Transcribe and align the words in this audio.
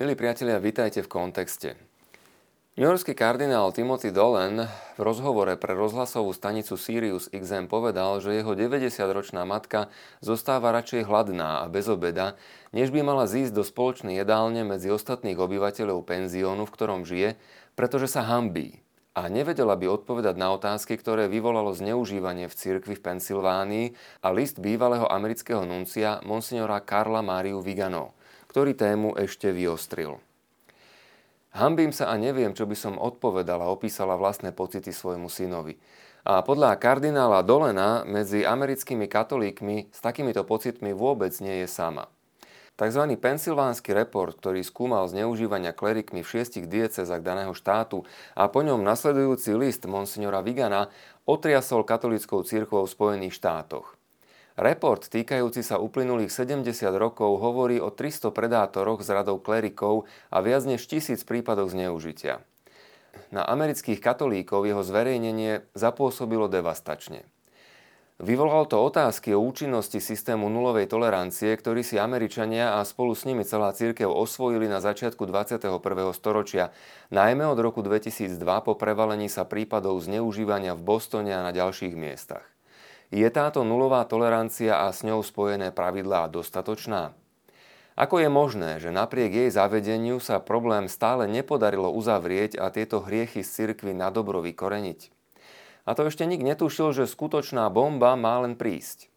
Milí 0.00 0.16
priatelia, 0.16 0.56
vítajte 0.56 1.04
v 1.04 1.12
kontexte. 1.12 1.76
Yorkský 2.72 3.12
kardinál 3.12 3.68
Timothy 3.68 4.08
Dolan 4.08 4.64
v 4.96 5.00
rozhovore 5.04 5.52
pre 5.60 5.76
rozhlasovú 5.76 6.32
stanicu 6.32 6.80
Sirius 6.80 7.28
XM 7.28 7.68
povedal, 7.68 8.16
že 8.24 8.32
jeho 8.32 8.56
90-ročná 8.56 9.44
matka 9.44 9.92
zostáva 10.24 10.72
radšej 10.72 11.04
hladná 11.04 11.60
a 11.60 11.68
bez 11.68 11.84
obeda, 11.84 12.40
než 12.72 12.88
by 12.88 13.04
mala 13.04 13.28
zísť 13.28 13.52
do 13.52 13.60
spoločnej 13.60 14.16
jedálne 14.16 14.64
medzi 14.64 14.88
ostatných 14.88 15.36
obyvateľov 15.36 16.08
penziónu, 16.08 16.64
v 16.64 16.74
ktorom 16.80 17.04
žije, 17.04 17.36
pretože 17.76 18.08
sa 18.08 18.24
hambí 18.24 18.80
a 19.12 19.28
nevedela 19.28 19.76
by 19.76 20.00
odpovedať 20.00 20.32
na 20.40 20.56
otázky, 20.56 20.96
ktoré 20.96 21.28
vyvolalo 21.28 21.76
zneužívanie 21.76 22.48
v 22.48 22.56
cirkvi 22.56 22.96
v 22.96 23.04
Pensylvánii 23.04 23.86
a 24.24 24.32
list 24.32 24.64
bývalého 24.64 25.04
amerického 25.12 25.68
nuncia 25.68 26.24
monsignora 26.24 26.80
Karla 26.80 27.20
Máriu 27.20 27.60
Vigano, 27.60 28.16
ktorý 28.50 28.74
tému 28.74 29.14
ešte 29.14 29.54
vyostril. 29.54 30.18
Hambím 31.54 31.94
sa 31.94 32.10
a 32.10 32.18
neviem, 32.18 32.50
čo 32.50 32.66
by 32.66 32.74
som 32.74 32.94
odpovedala, 32.98 33.70
opísala 33.70 34.18
vlastné 34.18 34.50
pocity 34.54 34.90
svojmu 34.90 35.30
synovi. 35.30 35.78
A 36.26 36.42
podľa 36.42 36.76
kardinála 36.78 37.46
Dolena 37.46 38.06
medzi 38.06 38.44
americkými 38.44 39.06
katolíkmi 39.06 39.90
s 39.90 39.98
takýmito 40.02 40.42
pocitmi 40.46 40.94
vôbec 40.94 41.32
nie 41.42 41.64
je 41.64 41.68
sama. 41.70 42.10
Tzv. 42.78 43.02
pensylvánsky 43.20 43.92
report, 43.92 44.40
ktorý 44.40 44.64
skúmal 44.64 45.04
zneužívania 45.04 45.76
klerikmi 45.76 46.24
v 46.24 46.30
šiestich 46.32 46.64
diecezach 46.64 47.20
daného 47.20 47.52
štátu 47.52 48.08
a 48.32 48.48
po 48.48 48.64
ňom 48.64 48.80
nasledujúci 48.80 49.52
list 49.52 49.84
monsignora 49.84 50.40
Vigana 50.40 50.88
otriasol 51.28 51.84
katolickou 51.84 52.40
církvou 52.40 52.88
v 52.88 52.94
Spojených 52.94 53.36
štátoch. 53.36 53.99
Report 54.58 55.06
týkajúci 55.06 55.62
sa 55.62 55.78
uplynulých 55.78 56.34
70 56.34 56.66
rokov 56.98 57.38
hovorí 57.38 57.78
o 57.78 57.94
300 57.94 58.34
predátoroch 58.34 59.02
z 59.04 59.14
radov 59.14 59.46
klerikov 59.46 60.10
a 60.32 60.42
viac 60.42 60.66
než 60.66 60.86
tisíc 60.90 61.22
prípadoch 61.22 61.70
zneužitia. 61.70 62.42
Na 63.30 63.46
amerických 63.46 64.02
katolíkov 64.02 64.66
jeho 64.66 64.82
zverejnenie 64.82 65.62
zapôsobilo 65.78 66.50
devastačne. 66.50 67.22
Vyvolalo 68.20 68.68
to 68.68 68.76
otázky 68.84 69.32
o 69.32 69.40
účinnosti 69.40 69.96
systému 69.96 70.52
nulovej 70.52 70.92
tolerancie, 70.92 71.56
ktorý 71.56 71.80
si 71.80 71.96
Američania 71.96 72.76
a 72.76 72.84
spolu 72.84 73.16
s 73.16 73.24
nimi 73.24 73.48
celá 73.48 73.72
církev 73.72 74.12
osvojili 74.12 74.68
na 74.68 74.84
začiatku 74.84 75.24
21. 75.24 75.72
storočia, 76.12 76.68
najmä 77.08 77.48
od 77.48 77.56
roku 77.64 77.80
2002 77.80 78.36
po 78.60 78.76
prevalení 78.76 79.32
sa 79.32 79.48
prípadov 79.48 79.96
zneužívania 80.04 80.76
v 80.76 80.84
Bostone 80.84 81.32
a 81.32 81.40
na 81.40 81.48
ďalších 81.56 81.96
miestach. 81.96 82.44
Je 83.10 83.26
táto 83.26 83.66
nulová 83.66 84.06
tolerancia 84.06 84.86
a 84.86 84.94
s 84.94 85.02
ňou 85.02 85.26
spojené 85.26 85.74
pravidlá 85.74 86.30
dostatočná? 86.30 87.10
Ako 87.98 88.22
je 88.22 88.30
možné, 88.30 88.78
že 88.78 88.94
napriek 88.94 89.34
jej 89.34 89.50
zavedeniu 89.50 90.22
sa 90.22 90.38
problém 90.38 90.86
stále 90.86 91.26
nepodarilo 91.26 91.90
uzavrieť 91.90 92.62
a 92.62 92.70
tieto 92.70 93.02
hriechy 93.02 93.42
z 93.42 93.50
cirkvy 93.50 93.98
na 93.98 94.14
dobro 94.14 94.38
vykoreniť? 94.38 95.10
A 95.84 95.98
to 95.98 96.06
ešte 96.06 96.22
nik 96.22 96.46
netušil, 96.46 96.94
že 96.94 97.10
skutočná 97.10 97.66
bomba 97.66 98.14
má 98.14 98.46
len 98.46 98.54
prísť. 98.54 99.10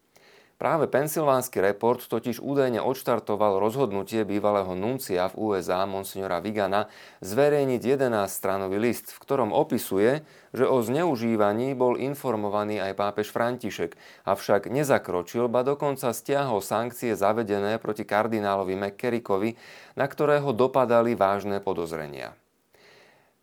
Práve 0.54 0.86
pensylvánsky 0.86 1.58
report 1.58 2.06
totiž 2.06 2.38
údajne 2.38 2.78
odštartoval 2.78 3.58
rozhodnutie 3.58 4.22
bývalého 4.22 4.78
nuncia 4.78 5.26
v 5.34 5.50
USA 5.50 5.82
monsignora 5.82 6.38
Vigana 6.38 6.86
zverejniť 7.26 7.82
11-stranový 7.82 8.78
list, 8.78 9.10
v 9.10 9.18
ktorom 9.18 9.50
opisuje, 9.50 10.22
že 10.54 10.62
o 10.62 10.78
zneužívaní 10.78 11.74
bol 11.74 11.98
informovaný 11.98 12.78
aj 12.78 12.94
pápež 12.94 13.34
František, 13.34 13.98
avšak 14.22 14.70
nezakročil, 14.70 15.50
ba 15.50 15.66
dokonca 15.66 16.14
stiahol 16.14 16.62
sankcie 16.62 17.18
zavedené 17.18 17.82
proti 17.82 18.06
kardinálovi 18.06 18.78
McCarrickovi, 18.78 19.58
na 19.98 20.06
ktorého 20.06 20.54
dopadali 20.54 21.18
vážne 21.18 21.58
podozrenia. 21.58 22.38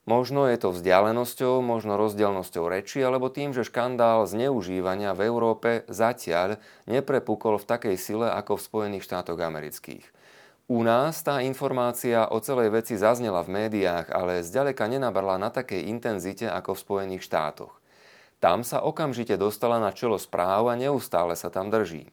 Možno 0.09 0.49
je 0.49 0.57
to 0.57 0.73
vzdialenosťou, 0.73 1.61
možno 1.61 1.93
rozdielnosťou 1.93 2.65
reči, 2.65 3.05
alebo 3.05 3.29
tým, 3.29 3.53
že 3.53 3.61
škandál 3.61 4.25
zneužívania 4.25 5.13
v 5.13 5.29
Európe 5.29 5.85
zatiaľ 5.85 6.57
neprepukol 6.89 7.61
v 7.61 7.69
takej 7.69 7.95
sile 8.01 8.27
ako 8.33 8.57
v 8.57 8.65
Spojených 8.65 9.05
štátoch 9.05 9.37
amerických. 9.37 10.09
U 10.65 10.81
nás 10.81 11.21
tá 11.21 11.45
informácia 11.45 12.25
o 12.31 12.41
celej 12.41 12.73
veci 12.73 12.97
zaznela 12.97 13.45
v 13.45 13.61
médiách, 13.61 14.09
ale 14.09 14.41
zďaleka 14.41 14.89
nenabrala 14.89 15.37
na 15.37 15.53
takej 15.53 15.85
intenzite 15.85 16.49
ako 16.49 16.73
v 16.73 16.81
Spojených 16.81 17.27
štátoch. 17.27 17.77
Tam 18.41 18.65
sa 18.65 18.81
okamžite 18.81 19.37
dostala 19.37 19.77
na 19.77 19.93
čelo 19.93 20.17
správ 20.17 20.65
a 20.65 20.73
neustále 20.73 21.37
sa 21.37 21.53
tam 21.53 21.69
drží. 21.69 22.09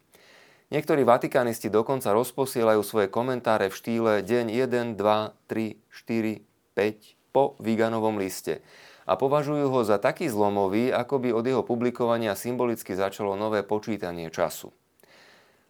Niektorí 0.69 1.01
vatikánisti 1.09 1.73
dokonca 1.73 2.13
rozposielajú 2.13 2.85
svoje 2.85 3.09
komentáre 3.09 3.73
v 3.73 3.79
štýle 3.81 4.13
deň 4.21 4.53
1, 4.53 5.01
2, 5.01 5.33
3, 5.49 5.81
4, 5.89 6.45
5, 6.77 7.18
po 7.39 7.55
Viganovom 7.63 8.19
liste 8.19 8.67
a 9.07 9.15
považujú 9.15 9.71
ho 9.71 9.81
za 9.87 10.03
taký 10.03 10.27
zlomový, 10.27 10.91
ako 10.91 11.23
by 11.23 11.29
od 11.31 11.47
jeho 11.47 11.63
publikovania 11.63 12.35
symbolicky 12.35 12.99
začalo 12.99 13.39
nové 13.39 13.63
počítanie 13.63 14.27
času. 14.27 14.75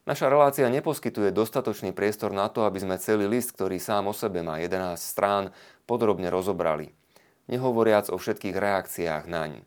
Naša 0.08 0.32
relácia 0.32 0.64
neposkytuje 0.72 1.28
dostatočný 1.36 1.92
priestor 1.92 2.32
na 2.32 2.48
to, 2.48 2.64
aby 2.64 2.80
sme 2.80 2.96
celý 2.96 3.28
list, 3.28 3.52
ktorý 3.52 3.76
sám 3.76 4.08
o 4.08 4.16
sebe 4.16 4.40
má 4.40 4.56
11 4.56 4.96
strán, 4.96 5.52
podrobne 5.84 6.32
rozobrali. 6.32 6.96
Nehovoriac 7.52 8.08
o 8.08 8.16
všetkých 8.16 8.56
reakciách 8.56 9.28
naň. 9.28 9.60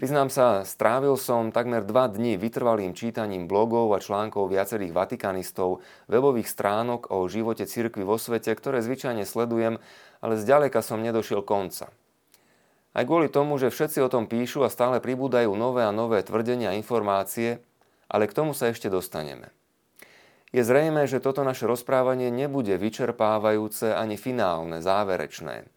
Priznám 0.00 0.32
sa, 0.32 0.64
strávil 0.64 1.12
som 1.20 1.52
takmer 1.52 1.84
dva 1.84 2.08
dni 2.08 2.40
vytrvalým 2.40 2.96
čítaním 2.96 3.44
blogov 3.44 3.92
a 3.92 4.00
článkov 4.00 4.48
viacerých 4.48 4.96
vatikanistov, 4.96 5.84
webových 6.08 6.48
stránok 6.48 7.12
o 7.12 7.28
živote 7.28 7.68
cirkvi 7.68 8.08
vo 8.08 8.16
svete, 8.16 8.48
ktoré 8.56 8.80
zvyčajne 8.80 9.28
sledujem, 9.28 9.76
ale 10.24 10.40
zďaleka 10.40 10.80
som 10.80 11.04
nedošiel 11.04 11.44
konca. 11.44 11.92
Aj 12.96 13.04
kvôli 13.04 13.28
tomu, 13.28 13.60
že 13.60 13.68
všetci 13.68 14.00
o 14.00 14.08
tom 14.08 14.24
píšu 14.24 14.64
a 14.64 14.72
stále 14.72 15.04
pribúdajú 15.04 15.52
nové 15.52 15.84
a 15.84 15.92
nové 15.92 16.24
tvrdenia 16.24 16.72
a 16.72 16.78
informácie, 16.80 17.60
ale 18.08 18.24
k 18.24 18.32
tomu 18.32 18.56
sa 18.56 18.72
ešte 18.72 18.88
dostaneme. 18.88 19.52
Je 20.48 20.64
zrejme, 20.64 21.04
že 21.12 21.20
toto 21.20 21.44
naše 21.44 21.68
rozprávanie 21.68 22.32
nebude 22.32 22.72
vyčerpávajúce 22.80 23.92
ani 23.92 24.16
finálne, 24.16 24.80
záverečné. 24.80 25.68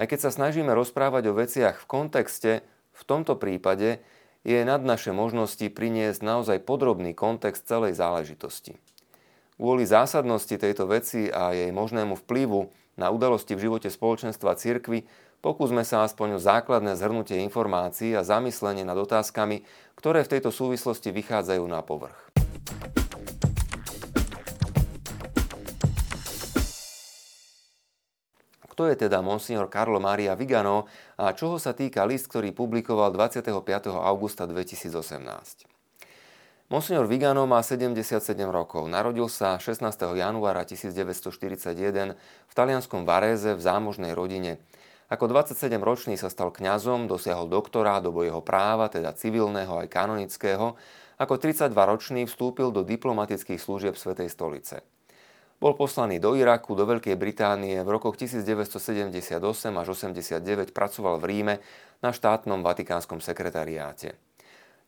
Aj 0.00 0.06
keď 0.08 0.18
sa 0.24 0.30
snažíme 0.32 0.72
rozprávať 0.72 1.28
o 1.28 1.36
veciach 1.36 1.76
v 1.76 1.84
kontexte, 1.84 2.64
v 2.96 3.02
tomto 3.04 3.36
prípade 3.36 4.00
je 4.40 4.56
nad 4.64 4.80
naše 4.80 5.12
možnosti 5.12 5.68
priniesť 5.68 6.24
naozaj 6.24 6.64
podrobný 6.64 7.12
kontext 7.12 7.68
celej 7.68 8.00
záležitosti. 8.00 8.80
Kvôli 9.60 9.84
zásadnosti 9.84 10.52
tejto 10.52 10.88
veci 10.88 11.28
a 11.28 11.52
jej 11.52 11.72
možnému 11.72 12.16
vplyvu 12.24 12.72
na 12.96 13.12
udalosti 13.12 13.52
v 13.52 13.68
živote 13.68 13.92
spoločenstva 13.92 14.56
cirkvy 14.56 15.04
pokúsme 15.44 15.84
sa 15.84 16.04
aspoň 16.04 16.36
o 16.36 16.42
základné 16.42 16.96
zhrnutie 16.96 17.40
informácií 17.44 18.16
a 18.16 18.24
zamyslenie 18.24 18.84
nad 18.88 18.96
otázkami, 18.96 19.64
ktoré 19.96 20.24
v 20.24 20.32
tejto 20.36 20.48
súvislosti 20.48 21.12
vychádzajú 21.12 21.64
na 21.68 21.80
povrch. 21.84 22.16
Kto 28.76 28.92
je 28.92 29.08
teda 29.08 29.24
monsignor 29.24 29.72
Carlo 29.72 29.96
Maria 29.96 30.36
Vigano 30.36 30.84
a 31.16 31.32
čoho 31.32 31.56
sa 31.56 31.72
týka 31.72 32.04
list, 32.04 32.28
ktorý 32.28 32.52
publikoval 32.52 33.08
25. 33.12 33.48
augusta 33.88 34.44
2018. 34.44 35.64
Monsignor 36.66 37.06
Vigano 37.06 37.46
má 37.46 37.62
77 37.62 38.20
rokov. 38.50 38.90
Narodil 38.90 39.30
sa 39.30 39.56
16. 39.56 39.86
januára 40.18 40.66
1941 40.66 42.18
v 42.20 42.52
talianskom 42.52 43.06
Varéze 43.06 43.54
v 43.54 43.60
zámožnej 43.62 44.12
rodine. 44.12 44.58
Ako 45.06 45.30
27-ročný 45.30 46.18
sa 46.18 46.26
stal 46.26 46.50
kňazom, 46.50 47.06
dosiahol 47.06 47.46
doktorát 47.46 48.02
do 48.02 48.10
jeho 48.26 48.42
práva, 48.42 48.90
teda 48.90 49.14
civilného 49.14 49.86
aj 49.86 49.86
kanonického. 49.86 50.74
Ako 51.22 51.38
32-ročný 51.38 52.26
vstúpil 52.26 52.74
do 52.74 52.82
diplomatických 52.82 53.62
služieb 53.62 53.94
Svetej 53.94 54.26
stolice. 54.26 54.82
Bol 55.56 55.72
poslaný 55.72 56.20
do 56.20 56.36
Iraku, 56.36 56.76
do 56.76 56.84
Veľkej 56.84 57.16
Británie, 57.16 57.80
v 57.80 57.88
rokoch 57.88 58.20
1978 58.20 59.40
až 59.72 59.86
89 59.96 60.76
pracoval 60.76 61.16
v 61.16 61.24
Ríme 61.24 61.54
na 62.04 62.12
štátnom 62.12 62.60
vatikánskom 62.60 63.24
sekretariáte. 63.24 64.20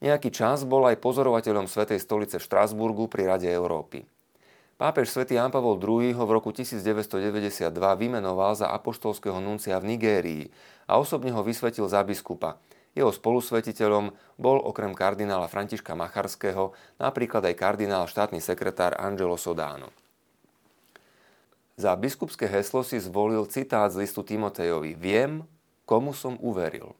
Nejaký 0.05 0.29
čas 0.29 0.69
bol 0.69 0.85
aj 0.85 1.00
pozorovateľom 1.00 1.67
Svetej 1.67 2.05
stolice 2.05 2.37
v 2.37 2.44
Štrásburgu 2.44 3.09
pri 3.09 3.32
Rade 3.32 3.49
Európy. 3.49 4.05
Pápež 4.79 5.11
svätý 5.11 5.35
Jan 5.35 5.50
Pavol 5.50 5.81
II 5.81 6.15
ho 6.15 6.23
v 6.23 6.35
roku 6.37 6.55
1992 6.55 7.73
vymenoval 7.99 8.55
za 8.55 8.71
apoštolského 8.71 9.43
nuncia 9.43 9.75
v 9.82 9.97
Nigérii 9.97 10.44
a 10.87 11.03
osobne 11.03 11.35
ho 11.35 11.43
vysvetil 11.43 11.91
za 11.91 12.05
biskupa. 12.06 12.62
Jeho 12.94 13.11
spolusvetiteľom 13.11 14.14
bol 14.38 14.62
okrem 14.62 14.94
kardinála 14.94 15.50
Františka 15.50 15.99
Macharského 15.99 16.76
napríklad 17.03 17.43
aj 17.50 17.59
kardinál 17.59 18.06
štátny 18.06 18.38
sekretár 18.38 18.94
Angelo 19.00 19.35
Sodano. 19.35 19.91
Za 21.78 21.94
biskupské 21.94 22.50
heslo 22.50 22.82
si 22.82 22.98
zvolil 22.98 23.46
citát 23.46 23.86
z 23.94 24.02
listu 24.02 24.26
Timotejovi 24.26 24.98
Viem, 24.98 25.46
komu 25.86 26.10
som 26.10 26.34
uveril. 26.42 26.98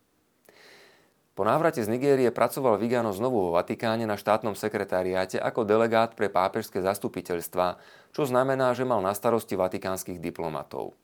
Po 1.35 1.43
návrate 1.43 1.83
z 1.83 1.91
Nigérie 1.91 2.31
pracoval 2.31 2.79
Vigano 2.79 3.11
znovu 3.11 3.51
vo 3.51 3.59
Vatikáne 3.59 4.07
na 4.07 4.15
štátnom 4.15 4.55
sekretariáte 4.55 5.43
ako 5.43 5.67
delegát 5.67 6.15
pre 6.15 6.31
pápežské 6.31 6.79
zastupiteľstva, 6.79 7.79
čo 8.15 8.23
znamená, 8.23 8.71
že 8.79 8.87
mal 8.87 9.03
na 9.03 9.19
starosti 9.19 9.59
vatikánskych 9.59 10.23
diplomatov. 10.23 10.95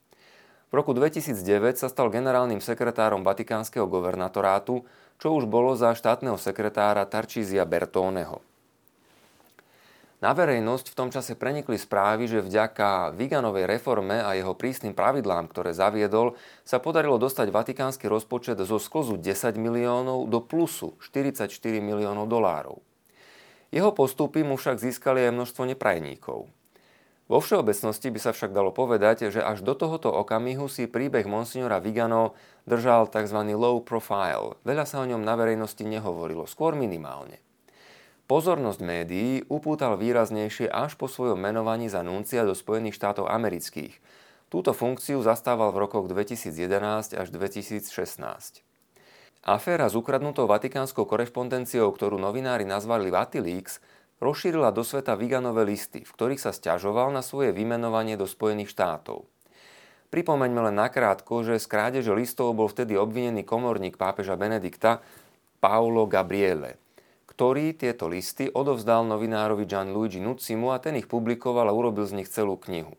V 0.71 0.73
roku 0.75 0.95
2009 0.95 1.75
sa 1.75 1.91
stal 1.91 2.15
generálnym 2.15 2.63
sekretárom 2.63 3.27
Vatikánskeho 3.27 3.91
governatorátu, 3.91 4.87
čo 5.19 5.35
už 5.35 5.51
bolo 5.51 5.75
za 5.75 5.99
štátneho 5.99 6.39
sekretára 6.39 7.03
Tarčízia 7.11 7.67
Bertóneho. 7.67 8.54
Na 10.25 10.33
verejnosť 10.33 10.89
v 10.89 10.97
tom 10.97 11.13
čase 11.13 11.37
prenikli 11.37 11.77
správy, 11.77 12.25
že 12.25 12.41
vďaka 12.41 13.13
Viganovej 13.13 13.69
reforme 13.69 14.25
a 14.25 14.33
jeho 14.33 14.57
prísnym 14.57 14.97
pravidlám, 14.97 15.53
ktoré 15.53 15.77
zaviedol, 15.77 16.41
sa 16.65 16.81
podarilo 16.81 17.21
dostať 17.21 17.53
vatikánsky 17.53 18.09
rozpočet 18.09 18.57
zo 18.57 18.81
sklzu 18.81 19.21
10 19.21 19.61
miliónov 19.61 20.25
do 20.33 20.41
plusu 20.41 20.97
44 21.05 21.53
miliónov 21.85 22.25
dolárov. 22.25 22.81
Jeho 23.69 23.93
postupy 23.93 24.41
mu 24.41 24.57
však 24.57 24.81
získali 24.81 25.29
aj 25.29 25.37
množstvo 25.37 25.63
neprajníkov. 25.77 26.49
Vo 27.29 27.39
všeobecnosti 27.45 28.09
by 28.09 28.21
sa 28.25 28.33
však 28.33 28.57
dalo 28.57 28.73
povedať, 28.73 29.29
že 29.29 29.45
až 29.45 29.61
do 29.61 29.77
tohoto 29.77 30.09
okamihu 30.09 30.73
si 30.73 30.89
príbeh 30.89 31.29
monsignora 31.29 31.85
Vigano 31.85 32.33
držal 32.65 33.13
tzv. 33.13 33.45
low 33.53 33.77
profile. 33.85 34.57
Veľa 34.65 34.89
sa 34.89 35.05
o 35.05 35.09
ňom 35.09 35.21
na 35.21 35.37
verejnosti 35.37 35.85
nehovorilo, 35.85 36.49
skôr 36.49 36.73
minimálne. 36.73 37.45
Pozornosť 38.25 38.81
médií 38.81 39.45
upútal 39.53 40.01
výraznejšie 40.01 40.73
až 40.73 40.97
po 40.97 41.13
svojom 41.13 41.37
menovaní 41.37 41.93
za 41.93 42.01
nuncia 42.01 42.41
do 42.49 42.57
Spojených 42.57 42.97
štátov 42.97 43.29
amerických. 43.29 44.01
Túto 44.49 44.73
funkciu 44.73 45.21
zastával 45.21 45.77
v 45.77 45.85
rokoch 45.85 46.09
2011 46.09 47.21
až 47.21 47.29
2016. 47.29 47.85
Aféra 49.45 49.93
s 49.93 49.93
ukradnutou 49.93 50.49
vatikánskou 50.49 51.05
korešpondenciou, 51.05 51.93
ktorú 51.93 52.17
novinári 52.17 52.65
nazvali 52.65 53.13
Vatilix, 53.13 53.85
rozšírila 54.25 54.73
do 54.73 54.81
sveta 54.81 55.21
Viganové 55.21 55.69
listy, 55.69 56.09
v 56.09 56.15
ktorých 56.17 56.41
sa 56.41 56.57
stiažoval 56.57 57.13
na 57.13 57.21
svoje 57.21 57.53
vymenovanie 57.53 58.17
do 58.17 58.25
Spojených 58.25 58.73
štátov. 58.73 59.29
Pripomeňme 60.09 60.73
len 60.73 60.81
nakrátko, 60.81 61.45
že 61.45 61.61
z 61.61 61.67
krádeže 61.69 62.17
listov 62.17 62.57
bol 62.57 62.73
vtedy 62.73 62.97
obvinený 62.97 63.45
komorník 63.45 64.01
pápeža 64.01 64.41
Benedikta 64.41 65.05
Paolo 65.61 66.09
Gabriele– 66.09 66.81
ktorý 67.35 67.75
tieto 67.75 68.07
listy 68.07 68.47
odovzdal 68.47 69.03
novinárovi 69.11 69.67
Gianluigi 69.67 70.23
Nucimu 70.23 70.71
a 70.71 70.79
ten 70.79 70.95
ich 70.95 71.11
publikoval 71.11 71.67
a 71.67 71.75
urobil 71.75 72.07
z 72.07 72.23
nich 72.23 72.31
celú 72.31 72.55
knihu. 72.63 72.95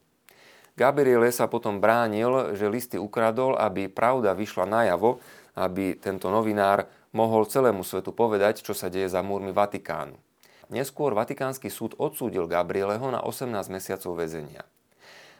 Gabriele 0.76 1.32
sa 1.32 1.48
potom 1.48 1.80
bránil, 1.80 2.52
že 2.52 2.68
listy 2.68 3.00
ukradol, 3.00 3.56
aby 3.56 3.88
pravda 3.88 4.36
vyšla 4.36 4.68
najavo, 4.68 5.24
aby 5.56 5.96
tento 5.96 6.28
novinár 6.28 6.92
mohol 7.16 7.48
celému 7.48 7.88
svetu 7.88 8.12
povedať, 8.12 8.60
čo 8.60 8.76
sa 8.76 8.92
deje 8.92 9.08
za 9.08 9.24
múrmi 9.24 9.56
Vatikánu. 9.56 10.20
Neskôr 10.68 11.16
Vatikánsky 11.16 11.72
súd 11.72 11.96
odsúdil 11.96 12.52
Gabrieleho 12.52 13.08
na 13.08 13.24
18 13.24 13.72
mesiacov 13.72 14.20
väzenia. 14.20 14.68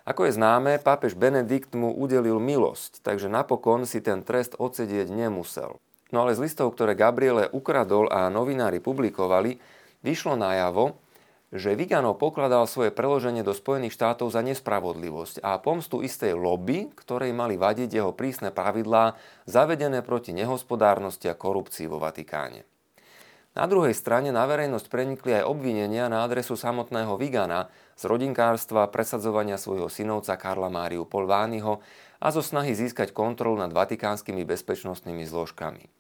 Ako 0.07 0.30
je 0.30 0.39
známe, 0.39 0.80
pápež 0.80 1.19
Benedikt 1.19 1.75
mu 1.75 1.92
udelil 1.92 2.39
milosť, 2.39 3.03
takže 3.03 3.27
napokon 3.27 3.83
si 3.83 4.00
ten 4.00 4.24
trest 4.24 4.56
odsedieť 4.56 5.12
nemusel. 5.12 5.83
No 6.15 6.23
ale 6.23 6.31
z 6.31 6.47
listov, 6.47 6.71
ktoré 6.71 6.95
Gabriele 6.95 7.51
ukradol 7.51 8.07
a 8.07 8.31
novinári 8.31 8.79
publikovali, 8.79 9.59
vyšlo 10.00 10.39
najavo, 10.39 10.95
že 11.51 11.75
Vigano 11.75 12.15
pokladal 12.15 12.71
svoje 12.71 12.95
preloženie 12.95 13.44
do 13.44 13.51
Spojených 13.51 14.00
štátov 14.00 14.31
za 14.31 14.39
nespravodlivosť 14.39 15.44
a 15.44 15.59
pomstu 15.59 16.00
istej 16.00 16.31
lobby, 16.39 16.88
ktorej 16.95 17.35
mali 17.35 17.59
vadiť 17.59 18.00
jeho 18.00 18.15
prísne 18.15 18.56
pravidlá 18.56 19.19
zavedené 19.44 20.07
proti 20.07 20.31
nehospodárnosti 20.31 21.27
a 21.27 21.35
korupcii 21.35 21.91
vo 21.91 22.00
Vatikáne. 22.00 22.63
Na 23.56 23.68
druhej 23.68 23.95
strane 23.95 24.31
na 24.31 24.47
verejnosť 24.47 24.88
prenikli 24.88 25.35
aj 25.35 25.47
obvinenia 25.51 26.07
na 26.07 26.23
adresu 26.23 26.56
samotného 26.56 27.15
Vigana 27.19 27.68
z 28.00 28.07
rodinkárstva 28.07 28.88
presadzovania 28.88 29.59
svojho 29.59 29.91
synovca 29.91 30.39
Karla 30.39 30.71
Máriu 30.71 31.03
Polvániho 31.07 31.83
a 32.23 32.31
zo 32.31 32.39
snahy 32.39 32.71
získať 32.71 33.11
kontrolu 33.11 33.59
nad 33.59 33.71
vatikánskymi 33.71 34.44
bezpečnostnými 34.47 35.23
zložkami. 35.23 35.94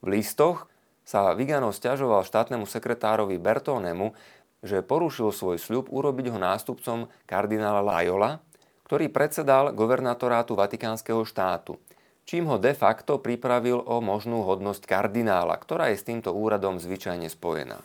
V 0.00 0.06
listoch 0.08 0.68
sa 1.04 1.36
Vigano 1.36 1.72
stiažoval 1.72 2.24
štátnemu 2.24 2.64
sekretárovi 2.64 3.36
Bertónemu, 3.36 4.16
že 4.60 4.84
porušil 4.84 5.32
svoj 5.32 5.56
sľub 5.56 5.88
urobiť 5.88 6.32
ho 6.32 6.38
nástupcom 6.40 7.08
kardinála 7.24 7.80
Lajola, 7.80 8.40
ktorý 8.84 9.08
predsedal 9.08 9.72
governatorátu 9.72 10.58
Vatikánskeho 10.58 11.24
štátu, 11.24 11.80
čím 12.26 12.50
ho 12.50 12.58
de 12.58 12.74
facto 12.76 13.22
pripravil 13.22 13.80
o 13.80 14.02
možnú 14.02 14.44
hodnosť 14.44 14.84
kardinála, 14.84 15.56
ktorá 15.56 15.92
je 15.92 16.00
s 16.00 16.06
týmto 16.06 16.34
úradom 16.34 16.76
zvyčajne 16.82 17.30
spojená. 17.30 17.80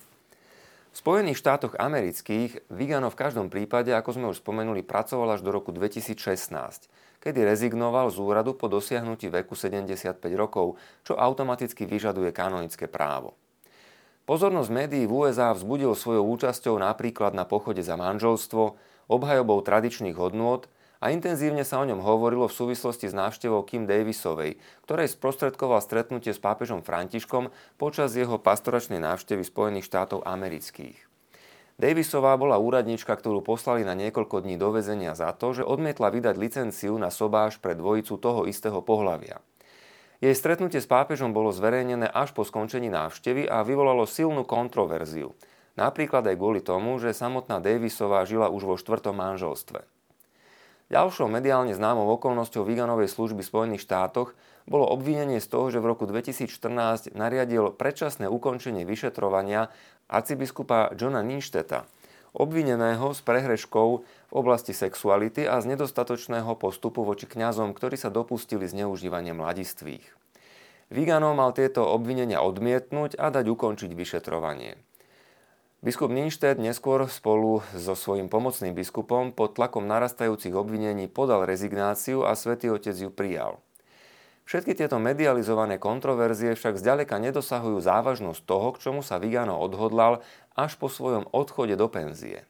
V 0.96 1.04
Spojených 1.04 1.44
štátoch 1.44 1.76
amerických 1.76 2.72
Vigano 2.72 3.12
v 3.12 3.20
každom 3.20 3.52
prípade, 3.52 3.92
ako 3.92 4.16
sme 4.16 4.32
už 4.32 4.40
spomenuli, 4.40 4.80
pracoval 4.80 5.36
až 5.36 5.44
do 5.44 5.52
roku 5.52 5.76
2016, 5.76 6.16
kedy 7.26 7.42
rezignoval 7.42 8.14
z 8.14 8.22
úradu 8.22 8.54
po 8.54 8.70
dosiahnutí 8.70 9.34
veku 9.34 9.58
75 9.58 10.22
rokov, 10.38 10.78
čo 11.02 11.18
automaticky 11.18 11.90
vyžaduje 11.90 12.30
kanonické 12.30 12.86
právo. 12.86 13.34
Pozornosť 14.30 14.70
médií 14.70 15.10
v 15.10 15.26
USA 15.26 15.50
vzbudil 15.58 15.98
svojou 15.98 16.22
účasťou 16.38 16.78
napríklad 16.78 17.34
na 17.34 17.50
pochode 17.50 17.82
za 17.82 17.98
manželstvo, 17.98 18.78
obhajobou 19.10 19.66
tradičných 19.66 20.14
hodnôt 20.14 20.70
a 21.02 21.14
intenzívne 21.14 21.62
sa 21.62 21.82
o 21.82 21.86
ňom 21.86 22.02
hovorilo 22.02 22.50
v 22.50 22.58
súvislosti 22.58 23.10
s 23.10 23.14
návštevou 23.14 23.62
Kim 23.66 23.86
Davisovej, 23.86 24.58
ktorej 24.86 25.14
sprostredkoval 25.14 25.82
stretnutie 25.82 26.34
s 26.34 26.42
pápežom 26.42 26.82
Františkom 26.82 27.54
počas 27.78 28.18
jeho 28.18 28.42
pastoračnej 28.42 28.98
návštevy 28.98 29.46
Spojených 29.46 29.86
štátov 29.86 30.26
amerických. 30.26 31.05
Davisová 31.76 32.40
bola 32.40 32.56
úradnička, 32.56 33.12
ktorú 33.12 33.44
poslali 33.44 33.84
na 33.84 34.00
niekoľko 34.00 34.48
dní 34.48 34.56
do 34.56 34.72
väzenia 34.72 35.12
za 35.12 35.36
to, 35.36 35.52
že 35.52 35.68
odmietla 35.68 36.08
vydať 36.08 36.36
licenciu 36.40 36.96
na 36.96 37.12
sobáš 37.12 37.60
pre 37.60 37.76
dvojicu 37.76 38.16
toho 38.16 38.48
istého 38.48 38.80
pohľavia. 38.80 39.44
Jej 40.24 40.40
stretnutie 40.40 40.80
s 40.80 40.88
pápežom 40.88 41.36
bolo 41.36 41.52
zverejnené 41.52 42.08
až 42.08 42.32
po 42.32 42.48
skončení 42.48 42.88
návštevy 42.88 43.52
a 43.52 43.60
vyvolalo 43.68 44.08
silnú 44.08 44.48
kontroverziu. 44.48 45.36
Napríklad 45.76 46.24
aj 46.24 46.40
kvôli 46.40 46.64
tomu, 46.64 46.96
že 46.96 47.12
samotná 47.12 47.60
Davisová 47.60 48.24
žila 48.24 48.48
už 48.48 48.64
vo 48.64 48.76
štvrtom 48.80 49.12
manželstve. 49.12 49.84
Ďalšou 50.86 51.28
mediálne 51.28 51.74
známou 51.74 52.08
okolnosťou 52.16 52.62
Viganovej 52.62 53.10
služby 53.10 53.42
v 53.42 53.50
Spojených 53.50 53.84
štátoch 53.84 54.38
bolo 54.70 54.86
obvinenie 54.86 55.42
z 55.42 55.50
toho, 55.50 55.74
že 55.74 55.82
v 55.82 55.90
roku 55.90 56.06
2014 56.06 57.12
nariadil 57.18 57.74
predčasné 57.74 58.30
ukončenie 58.30 58.86
vyšetrovania 58.86 59.74
arcibiskupa 60.12 60.94
Johna 60.94 61.26
Ninšteta, 61.26 61.90
obvineného 62.36 63.16
z 63.16 63.20
prehreškov 63.24 64.04
v 64.04 64.34
oblasti 64.36 64.76
sexuality 64.76 65.48
a 65.48 65.58
z 65.64 65.74
nedostatočného 65.74 66.54
postupu 66.60 67.08
voči 67.08 67.26
kňazom, 67.26 67.72
ktorí 67.72 67.96
sa 67.96 68.12
dopustili 68.12 68.68
zneužívania 68.68 69.32
mladistvých. 69.32 70.04
Vigano 70.94 71.34
mal 71.34 71.50
tieto 71.56 71.82
obvinenia 71.82 72.46
odmietnúť 72.46 73.18
a 73.18 73.34
dať 73.34 73.46
ukončiť 73.50 73.92
vyšetrovanie. 73.98 74.78
Biskup 75.82 76.14
Ninštet 76.14 76.58
neskôr 76.58 77.06
spolu 77.10 77.62
so 77.74 77.94
svojím 77.98 78.30
pomocným 78.30 78.74
biskupom 78.74 79.34
pod 79.34 79.58
tlakom 79.58 79.86
narastajúcich 79.86 80.54
obvinení 80.54 81.06
podal 81.10 81.46
rezignáciu 81.46 82.26
a 82.26 82.34
svätý 82.34 82.74
Otec 82.74 82.98
ju 82.98 83.10
prijal. 83.14 83.65
Všetky 84.46 84.78
tieto 84.78 85.02
medializované 85.02 85.82
kontroverzie 85.82 86.54
však 86.54 86.78
zďaleka 86.78 87.18
nedosahujú 87.18 87.82
závažnosť 87.82 88.46
toho, 88.46 88.78
k 88.78 88.82
čomu 88.86 89.02
sa 89.02 89.18
Vigano 89.18 89.58
odhodlal 89.58 90.22
až 90.54 90.78
po 90.78 90.86
svojom 90.86 91.26
odchode 91.34 91.74
do 91.74 91.90
penzie. 91.90 92.46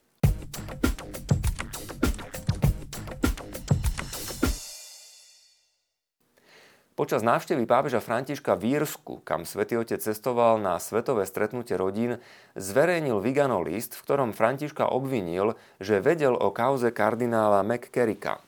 Počas 7.00 7.24
návštevy 7.24 7.64
pápeža 7.64 8.04
Františka 8.04 8.60
v 8.60 8.75
Írsku, 8.75 9.24
kam 9.24 9.48
svätý 9.48 9.80
Otec 9.80 10.04
cestoval 10.04 10.60
na 10.60 10.75
svetové 10.84 11.24
stretnutie 11.24 11.80
rodín, 11.80 12.20
zverejnil 12.60 13.24
Vigano 13.24 13.64
list, 13.64 13.96
v 13.96 14.04
ktorom 14.04 14.36
Františka 14.36 14.92
obvinil, 14.92 15.56
že 15.80 16.04
vedel 16.04 16.36
o 16.36 16.52
kauze 16.52 16.92
kardinála 16.92 17.64
McCarricka. 17.64 18.44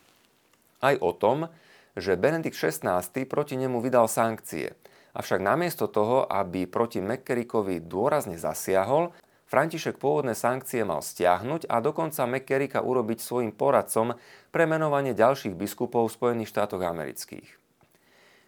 Aj 0.83 0.95
o 0.99 1.15
tom, 1.15 1.47
že 1.97 2.13
Benedikt 2.13 2.53
XVI 2.53 3.01
proti 3.25 3.57
nemu 3.57 3.81
vydal 3.81 4.05
sankcie. 4.05 4.77
Avšak 5.17 5.41
namiesto 5.41 5.89
toho, 5.89 6.29
aby 6.29 6.69
proti 6.69 7.01
McCarrickovi 7.01 7.81
dôrazne 7.81 8.37
zasiahol, 8.37 9.09
František 9.47 9.97
pôvodné 9.97 10.35
sankcie 10.35 10.83
mal 10.83 10.99
stiahnuť 11.01 11.71
a 11.71 11.79
dokonca 11.81 12.29
McCarricka 12.29 12.83
urobiť 12.83 13.17
svojim 13.17 13.55
poradcom 13.55 14.13
pre 14.53 14.69
menovanie 14.69 15.17
ďalších 15.17 15.55
biskupov 15.55 16.11
v 16.11 16.15
Spojených 16.19 16.51
štátoch 16.51 16.83
amerických. 16.83 17.47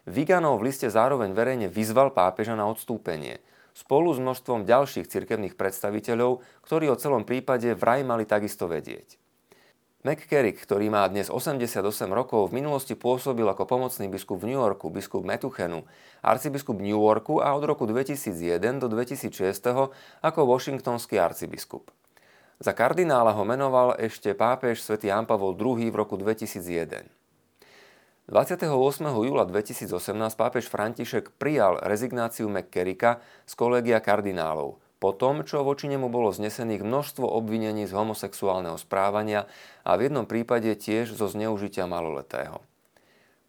Viganov 0.05 0.59
v 0.59 0.69
liste 0.69 0.91
zároveň 0.91 1.31
verejne 1.31 1.71
vyzval 1.71 2.11
pápeža 2.11 2.53
na 2.59 2.67
odstúpenie, 2.67 3.39
spolu 3.71 4.11
s 4.11 4.19
množstvom 4.19 4.67
ďalších 4.67 5.07
cirkevných 5.07 5.55
predstaviteľov, 5.55 6.43
ktorí 6.67 6.91
o 6.91 6.99
celom 6.99 7.23
prípade 7.23 7.71
vraj 7.79 8.03
mali 8.03 8.27
takisto 8.27 8.67
vedieť. 8.67 9.28
McCarrick, 9.99 10.63
ktorý 10.63 10.87
má 10.87 11.03
dnes 11.11 11.27
88 11.27 11.83
rokov, 12.07 12.47
v 12.47 12.63
minulosti 12.63 12.95
pôsobil 12.95 13.43
ako 13.43 13.67
pomocný 13.67 14.07
biskup 14.07 14.39
v 14.39 14.47
New 14.47 14.59
Yorku, 14.63 14.87
biskup 14.87 15.27
Metuchenu, 15.27 15.83
arcibiskup 16.23 16.79
New 16.79 16.95
Yorku 17.03 17.43
a 17.43 17.51
od 17.51 17.67
roku 17.67 17.83
2001 17.83 18.79
do 18.79 18.87
2006 18.87 19.35
ako 20.23 20.39
washingtonský 20.47 21.19
arcibiskup. 21.19 21.91
Za 22.63 22.71
kardinála 22.71 23.35
ho 23.35 23.43
menoval 23.43 23.99
ešte 23.99 24.31
pápež 24.31 24.79
svätý 24.79 25.11
Jan 25.11 25.27
Pavol 25.27 25.59
II 25.59 25.91
v 25.91 25.95
roku 25.99 26.15
2001. 26.15 27.03
28. 28.31 28.71
júla 29.03 29.43
2018 29.43 29.91
pápež 30.39 30.71
František 30.71 31.35
prijal 31.35 31.75
rezignáciu 31.83 32.47
McCarricka 32.47 33.19
z 33.43 33.51
kolégia 33.51 33.99
kardinálov, 33.99 34.79
po 34.99 35.15
tom, 35.15 35.47
čo 35.47 35.63
voči 35.63 35.87
nemu 35.87 36.11
bolo 36.11 36.35
znesených 36.35 36.83
množstvo 36.83 37.23
obvinení 37.23 37.87
z 37.87 37.95
homosexuálneho 37.95 38.75
správania 38.75 39.47
a 39.87 39.95
v 39.95 40.11
jednom 40.11 40.27
prípade 40.27 40.75
tiež 40.75 41.15
zo 41.15 41.31
zneužitia 41.31 41.87
maloletého. 41.87 42.59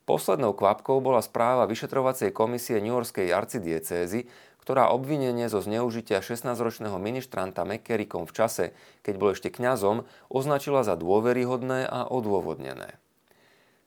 Poslednou 0.06 0.54
kvapkou 0.54 0.98
bola 1.02 1.22
správa 1.22 1.70
vyšetrovacej 1.70 2.34
komisie 2.34 2.78
New 2.78 2.94
Yorkskej 2.94 3.30
arcidiecézy, 3.30 4.26
ktorá 4.62 4.94
obvinenie 4.94 5.50
zo 5.50 5.58
zneužitia 5.58 6.22
16-ročného 6.22 6.98
ministranta 7.02 7.66
McCarrickom 7.66 8.26
v 8.26 8.34
čase, 8.34 8.64
keď 9.02 9.14
bol 9.18 9.30
ešte 9.34 9.50
kňazom, 9.50 10.06
označila 10.30 10.86
za 10.86 10.94
dôveryhodné 10.94 11.86
a 11.86 12.06
odôvodnené. 12.06 12.98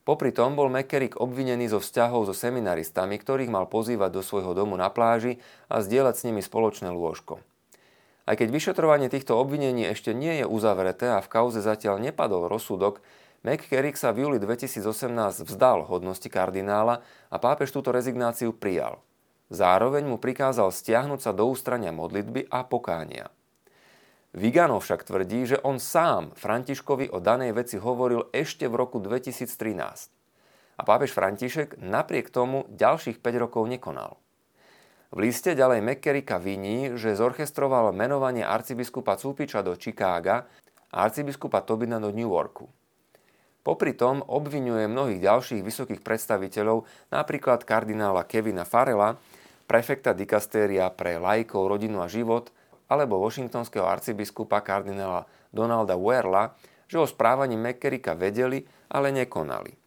Popri 0.03 0.36
tom 0.36 0.60
bol 0.60 0.67
McCarrick 0.67 1.15
obvinený 1.15 1.72
zo 1.72 1.79
vzťahov 1.79 2.27
so 2.27 2.36
seminaristami, 2.36 3.15
ktorých 3.15 3.48
mal 3.48 3.72
pozývať 3.72 4.20
do 4.20 4.22
svojho 4.24 4.51
domu 4.51 4.75
na 4.75 4.91
pláži 4.91 5.39
a 5.72 5.79
zdieľať 5.79 6.15
s 6.20 6.25
nimi 6.27 6.43
spoločné 6.43 6.91
lôžko. 6.91 7.39
Aj 8.24 8.39
keď 8.39 8.56
vyšetrovanie 8.56 9.12
týchto 9.12 9.36
obvinení 9.36 9.84
ešte 9.92 10.15
nie 10.15 10.39
je 10.39 10.46
uzavreté 10.48 11.12
a 11.12 11.20
v 11.20 11.27
kauze 11.27 11.60
zatiaľ 11.60 12.00
nepadol 12.00 12.48
rozsudok, 12.48 13.03
McCarrick 13.44 14.00
sa 14.00 14.15
v 14.15 14.24
júli 14.24 14.38
2018 14.39 15.44
vzdal 15.44 15.84
hodnosti 15.84 16.32
kardinála 16.32 17.03
a 17.27 17.36
pápež 17.36 17.75
túto 17.75 17.92
rezignáciu 17.92 18.56
prijal. 18.56 19.03
Zároveň 19.51 20.08
mu 20.08 20.15
prikázal 20.15 20.72
stiahnuť 20.72 21.20
sa 21.20 21.32
do 21.36 21.51
ústrania 21.51 21.92
modlitby 21.92 22.48
a 22.48 22.63
pokánia. 22.63 23.27
Vigano 24.34 24.80
však 24.80 25.06
tvrdí, 25.06 25.46
že 25.46 25.62
on 25.62 25.77
sám 25.77 26.34
Františkovi 26.34 27.12
o 27.12 27.20
danej 27.22 27.53
veci 27.53 27.77
hovoril 27.77 28.32
ešte 28.34 28.65
v 28.65 28.80
roku 28.80 28.98
2013. 28.98 29.51
A 30.74 30.82
pápež 30.82 31.13
František 31.13 31.77
napriek 31.77 32.34
tomu 32.34 32.65
ďalších 32.72 33.22
5 33.22 33.44
rokov 33.44 33.70
nekonal. 33.70 34.18
V 35.13 35.22
liste 35.22 35.53
ďalej 35.53 35.86
McCarricka 35.86 36.41
viní, 36.41 36.98
že 36.98 37.13
zorchestroval 37.13 37.93
menovanie 37.93 38.41
arcibiskupa 38.41 39.13
Cúpiča 39.13 39.62
do 39.62 39.77
Chicaga 39.77 40.50
a 40.89 41.05
arcibiskupa 41.05 41.62
Tobina 41.62 42.01
do 42.01 42.10
New 42.10 42.34
Yorku. 42.34 42.65
Popri 43.62 43.93
tom 43.93 44.25
obvinuje 44.25 44.89
mnohých 44.89 45.22
ďalších 45.22 45.62
vysokých 45.62 46.01
predstaviteľov, 46.01 46.89
napríklad 47.13 47.62
kardinála 47.62 48.25
Kevina 48.25 48.65
Farela, 48.65 49.22
prefekta 49.70 50.17
dikastéria 50.17 50.89
pre 50.89 51.22
lajkov, 51.22 51.70
rodinu 51.70 52.01
a 52.01 52.10
život, 52.10 52.50
alebo 52.89 53.22
washingtonského 53.22 53.86
arcibiskupa 53.86 54.65
kardinála 54.65 55.29
Donalda 55.53 55.93
Werla, 55.93 56.58
že 56.89 56.98
o 56.98 57.05
správaní 57.05 57.53
McCarricka 57.53 58.17
vedeli, 58.17 58.65
ale 58.89 59.13
nekonali. 59.13 59.82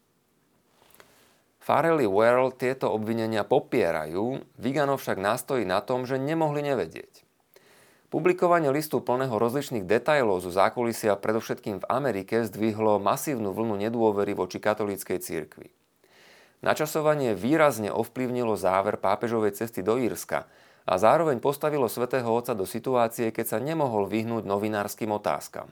Farrelly 1.66 2.06
World 2.06 2.62
tieto 2.62 2.94
obvinenia 2.94 3.42
popierajú, 3.42 4.38
Vigano 4.54 4.94
však 4.94 5.18
nastojí 5.18 5.66
na 5.66 5.82
tom, 5.82 6.06
že 6.06 6.14
nemohli 6.14 6.62
nevedieť. 6.62 7.26
Publikovanie 8.06 8.70
listu 8.70 9.02
plného 9.02 9.34
rozličných 9.34 9.82
detajlov 9.82 10.46
zo 10.46 10.54
zákulisia 10.54 11.18
predovšetkým 11.18 11.82
v 11.82 11.88
Amerike 11.90 12.46
zdvihlo 12.46 13.02
masívnu 13.02 13.50
vlnu 13.50 13.82
nedôvery 13.82 14.38
voči 14.38 14.62
katolíckej 14.62 15.18
cirkvi. 15.18 15.74
Načasovanie 16.62 17.34
výrazne 17.34 17.90
ovplyvnilo 17.90 18.54
záver 18.54 18.94
pápežovej 19.02 19.58
cesty 19.58 19.82
do 19.82 19.98
Írska 19.98 20.46
a 20.86 20.94
zároveň 21.02 21.42
postavilo 21.42 21.90
svätého 21.90 22.30
Otca 22.30 22.54
do 22.54 22.62
situácie, 22.62 23.34
keď 23.34 23.46
sa 23.46 23.58
nemohol 23.58 24.06
vyhnúť 24.06 24.46
novinárskym 24.46 25.10
otázkam. 25.10 25.66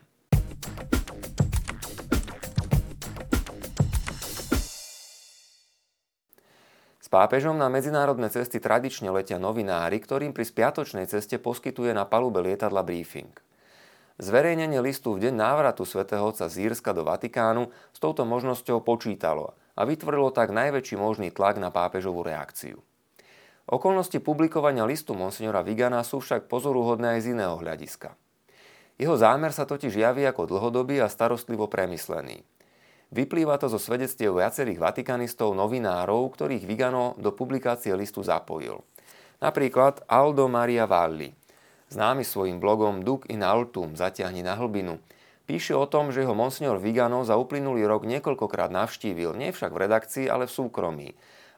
Pápežom 7.14 7.54
na 7.54 7.70
medzinárodné 7.70 8.26
cesty 8.26 8.58
tradične 8.58 9.06
letia 9.14 9.38
novinári, 9.38 10.02
ktorým 10.02 10.34
pri 10.34 10.50
spiatočnej 10.50 11.06
ceste 11.06 11.38
poskytuje 11.38 11.94
na 11.94 12.02
palube 12.02 12.42
lietadla 12.42 12.82
briefing. 12.82 13.30
Zverejnenie 14.18 14.82
listu 14.82 15.14
v 15.14 15.30
deň 15.30 15.34
návratu 15.38 15.86
svätého 15.86 16.26
Otca 16.26 16.50
z 16.50 16.66
Írska 16.66 16.90
do 16.90 17.06
Vatikánu 17.06 17.70
s 17.94 17.98
touto 18.02 18.26
možnosťou 18.26 18.82
počítalo 18.82 19.54
a 19.78 19.86
vytvorilo 19.86 20.34
tak 20.34 20.50
najväčší 20.50 20.98
možný 20.98 21.30
tlak 21.30 21.62
na 21.62 21.70
pápežovú 21.70 22.26
reakciu. 22.26 22.82
Okolnosti 23.70 24.18
publikovania 24.18 24.82
listu 24.82 25.14
monsignora 25.14 25.62
Vigana 25.62 26.02
sú 26.02 26.18
však 26.18 26.50
pozoruhodné 26.50 27.14
aj 27.14 27.20
z 27.22 27.26
iného 27.30 27.54
hľadiska. 27.54 28.18
Jeho 28.98 29.14
zámer 29.14 29.54
sa 29.54 29.62
totiž 29.70 29.94
javí 29.94 30.26
ako 30.26 30.50
dlhodobý 30.50 30.98
a 30.98 31.06
starostlivo 31.06 31.70
premyslený– 31.70 32.42
Vyplýva 33.14 33.62
to 33.62 33.70
zo 33.70 33.78
svedectiev 33.78 34.34
viacerých 34.34 34.82
vatikanistov, 34.82 35.54
novinárov, 35.54 36.34
ktorých 36.34 36.66
Vigano 36.66 37.14
do 37.14 37.30
publikácie 37.30 37.94
listu 37.94 38.26
zapojil. 38.26 38.82
Napríklad 39.38 40.02
Aldo 40.10 40.50
Maria 40.50 40.82
Valli, 40.82 41.30
známy 41.94 42.26
svojim 42.26 42.58
blogom 42.58 43.06
Duc 43.06 43.22
in 43.30 43.46
Altum, 43.46 43.94
zatiahni 43.94 44.42
na 44.42 44.58
hlbinu, 44.58 44.98
píše 45.46 45.78
o 45.78 45.86
tom, 45.86 46.10
že 46.10 46.26
ho 46.26 46.34
monsignor 46.34 46.82
Vigano 46.82 47.22
za 47.22 47.38
uplynulý 47.38 47.86
rok 47.86 48.02
niekoľkokrát 48.02 48.74
navštívil, 48.74 49.38
nie 49.38 49.54
však 49.54 49.70
v 49.70 49.82
redakcii, 49.86 50.26
ale 50.26 50.50
v 50.50 50.54
súkromí. 50.58 51.08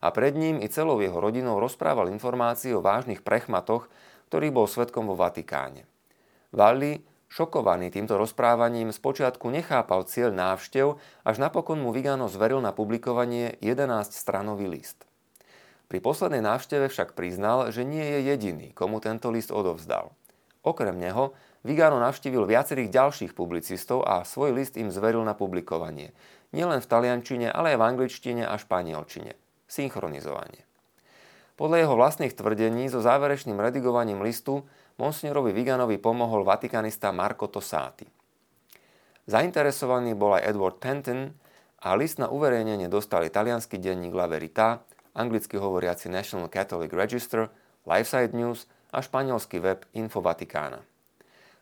A 0.04 0.12
pred 0.12 0.36
ním 0.36 0.60
i 0.60 0.68
celou 0.68 1.00
jeho 1.00 1.16
rodinou 1.16 1.56
rozprával 1.56 2.12
informácie 2.12 2.76
o 2.76 2.84
vážnych 2.84 3.24
prechmatoch, 3.24 3.88
ktorých 4.28 4.52
bol 4.52 4.68
svetkom 4.68 5.08
vo 5.08 5.16
Vatikáne. 5.16 5.88
Valli 6.52 7.00
Šokovaný 7.26 7.90
týmto 7.90 8.14
rozprávaním 8.14 8.94
spočiatku 8.94 9.50
nechápal 9.50 10.06
cieľ 10.06 10.30
návštev, 10.30 10.96
až 11.26 11.36
napokon 11.42 11.82
mu 11.82 11.90
Vigano 11.90 12.30
zveril 12.30 12.62
na 12.62 12.70
publikovanie 12.70 13.58
11-stranový 13.58 14.70
list. 14.70 15.02
Pri 15.86 16.02
poslednej 16.02 16.42
návšteve 16.42 16.90
však 16.90 17.14
priznal, 17.14 17.70
že 17.70 17.86
nie 17.86 18.02
je 18.02 18.18
jediný, 18.30 18.66
komu 18.74 18.98
tento 18.98 19.30
list 19.30 19.54
odovzdal. 19.54 20.14
Okrem 20.66 20.98
neho 20.98 21.30
Vigano 21.62 21.98
navštívil 22.02 22.46
viacerých 22.46 22.90
ďalších 22.90 23.32
publicistov 23.34 24.02
a 24.02 24.26
svoj 24.26 24.54
list 24.54 24.74
im 24.78 24.90
zveril 24.90 25.22
na 25.22 25.34
publikovanie. 25.34 26.10
Nielen 26.50 26.82
v 26.82 26.90
taliančine, 26.90 27.50
ale 27.50 27.74
aj 27.74 27.78
v 27.78 27.86
angličtine 27.86 28.42
a 28.46 28.54
španielčine. 28.58 29.38
Synchronizovanie. 29.66 30.66
Podľa 31.56 31.76
jeho 31.86 31.94
vlastných 31.96 32.36
tvrdení 32.36 32.90
so 32.90 33.02
záverečným 33.02 33.56
redigovaním 33.56 34.20
listu 34.20 34.66
monsignorovi 34.96 35.52
Viganovi 35.52 36.00
pomohol 36.00 36.44
vatikanista 36.44 37.12
Marco 37.12 37.48
Tossati. 37.52 38.08
Zainteresovaný 39.26 40.16
bol 40.16 40.38
aj 40.38 40.54
Edward 40.54 40.78
Penton 40.80 41.34
a 41.82 41.92
list 41.98 42.16
na 42.16 42.32
uverejnenie 42.32 42.88
dostal 42.88 43.26
italianský 43.26 43.76
denník 43.76 44.14
La 44.16 44.30
Verità, 44.30 44.86
anglicky 45.12 45.60
hovoriaci 45.60 46.08
National 46.08 46.48
Catholic 46.48 46.94
Register, 46.94 47.50
Lifeside 47.84 48.32
News 48.32 48.70
a 48.94 49.02
španielský 49.02 49.60
web 49.60 49.84
Info 49.92 50.22
Vatikána. 50.24 50.80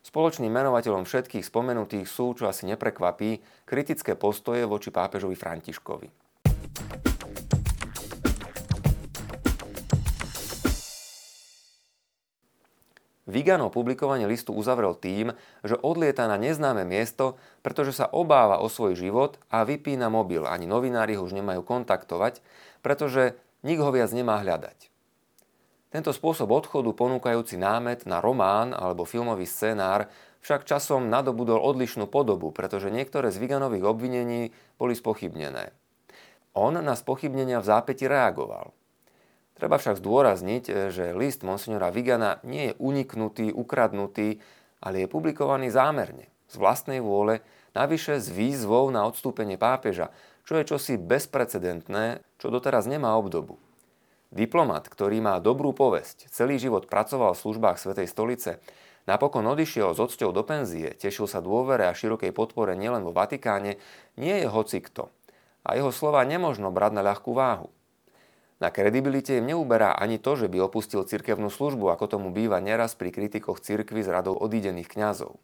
Spoločným 0.05 0.53
menovateľom 0.53 1.01
všetkých 1.01 1.41
spomenutých 1.41 2.05
sú, 2.05 2.37
čo 2.37 2.45
asi 2.45 2.69
neprekvapí, 2.69 3.41
kritické 3.65 4.13
postoje 4.13 4.61
voči 4.69 4.93
pápežovi 4.93 5.33
Františkovi. 5.33 6.24
Vigano 13.25 13.73
publikovanie 13.73 14.29
listu 14.29 14.53
uzavrel 14.53 14.93
tým, 14.93 15.33
že 15.65 15.73
odlieta 15.81 16.29
na 16.29 16.37
neznáme 16.37 16.85
miesto, 16.85 17.41
pretože 17.65 17.97
sa 17.97 18.05
obáva 18.05 18.61
o 18.61 18.69
svoj 18.69 18.93
život 18.93 19.41
a 19.49 19.65
vypína 19.65 20.13
mobil. 20.13 20.45
Ani 20.45 20.69
novinári 20.69 21.17
ho 21.17 21.25
už 21.25 21.33
nemajú 21.33 21.65
kontaktovať, 21.65 22.45
pretože 22.85 23.33
nik 23.65 23.81
ho 23.81 23.89
viac 23.89 24.13
nemá 24.13 24.37
hľadať. 24.45 24.93
Tento 25.89 26.13
spôsob 26.13 26.53
odchodu 26.53 26.93
ponúkajúci 26.93 27.57
námet 27.57 28.05
na 28.05 28.21
román 28.21 28.77
alebo 28.77 29.09
filmový 29.09 29.49
scenár 29.49 30.05
však 30.45 30.61
časom 30.69 31.09
nadobudol 31.09 31.57
odlišnú 31.57 32.05
podobu, 32.05 32.53
pretože 32.53 32.93
niektoré 32.93 33.33
z 33.33 33.41
Viganových 33.41 33.89
obvinení 33.89 34.53
boli 34.77 34.93
spochybnené. 34.93 35.73
On 36.53 36.77
na 36.77 36.93
spochybnenia 36.93 37.57
v 37.57 37.69
zápäti 37.73 38.05
reagoval– 38.05 38.69
Treba 39.55 39.79
však 39.79 40.03
zdôrazniť, 40.03 40.63
e, 40.67 40.71
že 40.91 41.15
list 41.15 41.47
monsignora 41.47 41.89
Vigana 41.89 42.43
nie 42.43 42.71
je 42.71 42.77
uniknutý, 42.77 43.55
ukradnutý, 43.55 44.43
ale 44.83 45.03
je 45.03 45.11
publikovaný 45.11 45.71
zámerne, 45.71 46.27
z 46.51 46.55
vlastnej 46.59 46.99
vôle, 46.99 47.39
navyše 47.71 48.19
s 48.19 48.27
výzvou 48.27 48.91
na 48.91 49.07
odstúpenie 49.07 49.55
pápeža, 49.55 50.11
čo 50.43 50.59
je 50.59 50.67
čosi 50.67 50.99
bezprecedentné, 50.99 52.21
čo 52.37 52.51
doteraz 52.51 52.85
nemá 52.85 53.15
obdobu. 53.15 53.57
Diplomat, 54.35 54.91
ktorý 54.91 55.23
má 55.23 55.39
dobrú 55.39 55.71
povesť, 55.71 56.27
celý 56.29 56.59
život 56.59 56.91
pracoval 56.91 57.33
v 57.33 57.41
službách 57.41 57.79
Svetej 57.79 58.11
stolice, 58.11 58.59
Napokon 59.05 59.45
odišiel 59.45 59.93
s 59.93 60.01
odsťou 60.01 60.33
do 60.33 60.41
penzie, 60.41 60.97
tešil 60.97 61.29
sa 61.29 61.37
dôvere 61.37 61.85
a 61.85 61.93
širokej 61.93 62.33
podpore 62.33 62.73
nielen 62.73 63.05
vo 63.05 63.13
Vatikáne, 63.13 63.77
nie 64.17 64.35
je 64.41 64.49
hocikto. 64.49 65.13
A 65.61 65.77
jeho 65.77 65.93
slova 65.93 66.25
nemožno 66.25 66.73
brať 66.73 66.97
na 66.97 67.05
ľahkú 67.05 67.37
váhu. 67.37 67.69
Na 68.55 68.71
kredibilite 68.71 69.35
im 69.35 69.51
neuberá 69.51 69.91
ani 69.99 70.15
to, 70.15 70.39
že 70.39 70.47
by 70.47 70.63
opustil 70.63 71.03
cirkevnú 71.03 71.51
službu, 71.51 71.91
ako 71.91 72.07
tomu 72.07 72.31
býva 72.31 72.63
neraz 72.63 72.95
pri 72.95 73.11
kritikoch 73.11 73.59
cirkvy 73.59 73.99
z 73.99 74.09
radou 74.15 74.39
odídených 74.39 74.87
kňazov. 74.87 75.35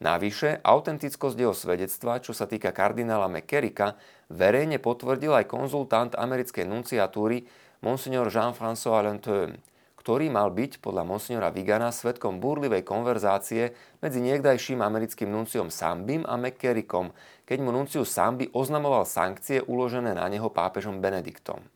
Navyše, 0.00 0.64
autentickosť 0.64 1.36
jeho 1.36 1.54
svedectva, 1.54 2.18
čo 2.24 2.32
sa 2.32 2.48
týka 2.48 2.72
kardinála 2.72 3.28
McKerricka, 3.28 3.94
verejne 4.32 4.80
potvrdil 4.80 5.36
aj 5.36 5.46
konzultant 5.46 6.12
americkej 6.16 6.64
nunciatúry 6.64 7.44
Monsignor 7.84 8.32
Jean-François 8.32 9.04
Lenteum, 9.04 9.60
ktorý 10.00 10.32
mal 10.32 10.52
byť 10.52 10.80
podľa 10.80 11.04
monsignora 11.04 11.52
Vigana 11.52 11.88
svetkom 11.92 12.40
búrlivej 12.40 12.84
konverzácie 12.84 13.72
medzi 14.00 14.20
niekdajším 14.24 14.80
americkým 14.80 15.28
nunciom 15.28 15.72
Sambim 15.72 16.24
a 16.24 16.40
McCarrickom, 16.40 17.12
keď 17.44 17.58
mu 17.60 17.72
nuncius 17.72 18.12
Sambi 18.12 18.48
oznamoval 18.52 19.08
sankcie 19.08 19.60
uložené 19.64 20.16
na 20.16 20.28
neho 20.28 20.48
pápežom 20.52 21.00
Benediktom. 21.00 21.73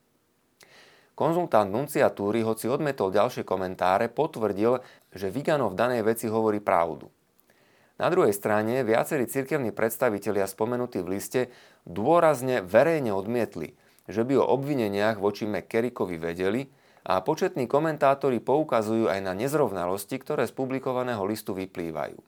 Konzultant 1.18 1.66
nunciatúry, 1.66 2.46
hoci 2.46 2.70
odmetol 2.70 3.10
ďalšie 3.10 3.42
komentáre, 3.42 4.06
potvrdil, 4.06 4.78
že 5.10 5.34
Vigano 5.34 5.66
v 5.66 5.74
danej 5.74 6.06
veci 6.06 6.30
hovorí 6.30 6.62
pravdu. 6.62 7.10
Na 7.98 8.06
druhej 8.06 8.30
strane 8.30 8.86
viacerí 8.86 9.26
cirkevní 9.26 9.74
predstavitelia 9.74 10.46
spomenutí 10.46 11.02
v 11.02 11.18
liste 11.18 11.40
dôrazne 11.82 12.62
verejne 12.62 13.10
odmietli, 13.10 13.74
že 14.06 14.22
by 14.22 14.38
o 14.38 14.46
obvineniach 14.46 15.18
voči 15.18 15.50
McCarrickovi 15.50 16.22
vedeli 16.22 16.70
a 17.02 17.18
početní 17.18 17.66
komentátori 17.66 18.38
poukazujú 18.38 19.10
aj 19.10 19.18
na 19.18 19.34
nezrovnalosti, 19.34 20.22
ktoré 20.22 20.46
z 20.46 20.54
publikovaného 20.54 21.26
listu 21.26 21.50
vyplývajú. 21.50 22.22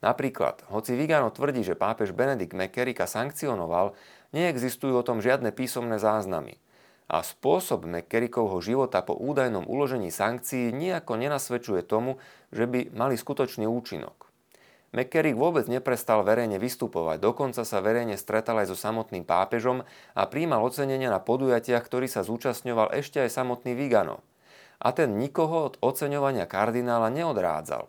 Napríklad, 0.00 0.64
hoci 0.72 0.96
Vigano 0.96 1.28
tvrdí, 1.28 1.60
že 1.60 1.76
pápež 1.76 2.16
Benedikt 2.16 2.56
McKerricka 2.56 3.04
sankcionoval, 3.04 3.92
neexistujú 4.32 4.96
o 4.96 5.04
tom 5.04 5.20
žiadne 5.20 5.52
písomné 5.52 6.00
záznamy. 6.00 6.56
A 7.08 7.24
spôsob 7.24 7.88
McKerrickovho 7.88 8.60
života 8.60 9.00
po 9.00 9.16
údajnom 9.16 9.64
uložení 9.64 10.12
sankcií 10.12 10.76
nejako 10.76 11.16
nenasvedčuje 11.16 11.80
tomu, 11.80 12.20
že 12.52 12.68
by 12.68 12.92
mali 12.92 13.16
skutočný 13.16 13.64
účinok. 13.64 14.28
McCarrick 14.88 15.36
vôbec 15.36 15.68
neprestal 15.68 16.24
verejne 16.24 16.56
vystupovať, 16.56 17.20
dokonca 17.20 17.60
sa 17.60 17.84
verejne 17.84 18.16
stretal 18.16 18.56
aj 18.64 18.72
so 18.72 18.76
samotným 18.76 19.20
pápežom 19.20 19.84
a 20.16 20.22
príjmal 20.24 20.64
ocenenia 20.64 21.12
na 21.12 21.20
podujatiach, 21.20 21.84
ktorý 21.84 22.08
sa 22.08 22.24
zúčastňoval 22.24 22.96
ešte 22.96 23.20
aj 23.20 23.28
samotný 23.32 23.76
Vigano. 23.76 24.24
A 24.80 24.96
ten 24.96 25.20
nikoho 25.20 25.68
od 25.68 25.74
oceňovania 25.84 26.48
kardinála 26.48 27.12
neodrádzal. 27.12 27.88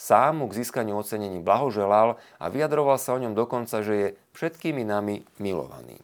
Sám 0.00 0.40
mu 0.40 0.48
k 0.48 0.64
získaniu 0.64 0.96
ocenení 0.96 1.44
blahoželal 1.44 2.16
a 2.40 2.44
vyjadroval 2.48 2.96
sa 2.96 3.12
o 3.12 3.20
ňom 3.20 3.36
dokonca, 3.36 3.84
že 3.84 3.94
je 3.96 4.08
všetkými 4.32 4.80
nami 4.80 5.28
milovaný. 5.36 6.00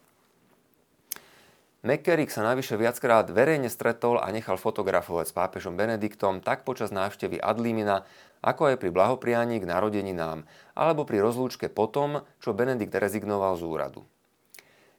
McCarrick 1.87 2.35
sa 2.35 2.43
navyše 2.43 2.75
viackrát 2.75 3.31
verejne 3.31 3.71
stretol 3.71 4.19
a 4.19 4.27
nechal 4.35 4.59
fotografovať 4.59 5.31
s 5.31 5.37
pápežom 5.39 5.79
Benediktom 5.79 6.43
tak 6.43 6.67
počas 6.67 6.91
návštevy 6.91 7.39
Adlímina, 7.39 8.03
ako 8.43 8.75
aj 8.75 8.83
pri 8.83 8.91
blahoprianí 8.91 9.63
k 9.63 9.71
narodeninám 9.71 10.51
alebo 10.75 11.07
pri 11.07 11.23
rozlúčke 11.23 11.71
potom, 11.71 12.27
čo 12.43 12.59
Benedikt 12.59 12.91
rezignoval 12.91 13.55
z 13.55 13.71
úradu. 13.71 14.03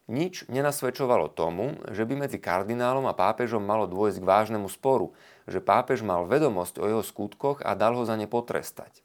Nič 0.08 0.48
nenasvedčovalo 0.48 1.28
tomu, 1.28 1.76
že 1.92 2.08
by 2.08 2.24
medzi 2.24 2.40
kardinálom 2.40 3.04
a 3.12 3.18
pápežom 3.20 3.60
malo 3.60 3.84
dôjsť 3.84 4.24
k 4.24 4.30
vážnemu 4.32 4.72
sporu, 4.72 5.12
že 5.44 5.60
pápež 5.60 6.08
mal 6.08 6.24
vedomosť 6.24 6.80
o 6.80 6.88
jeho 6.88 7.04
skutkoch 7.04 7.60
a 7.68 7.76
dal 7.76 8.00
ho 8.00 8.08
za 8.08 8.16
ne 8.16 8.32
potrestať. 8.32 9.04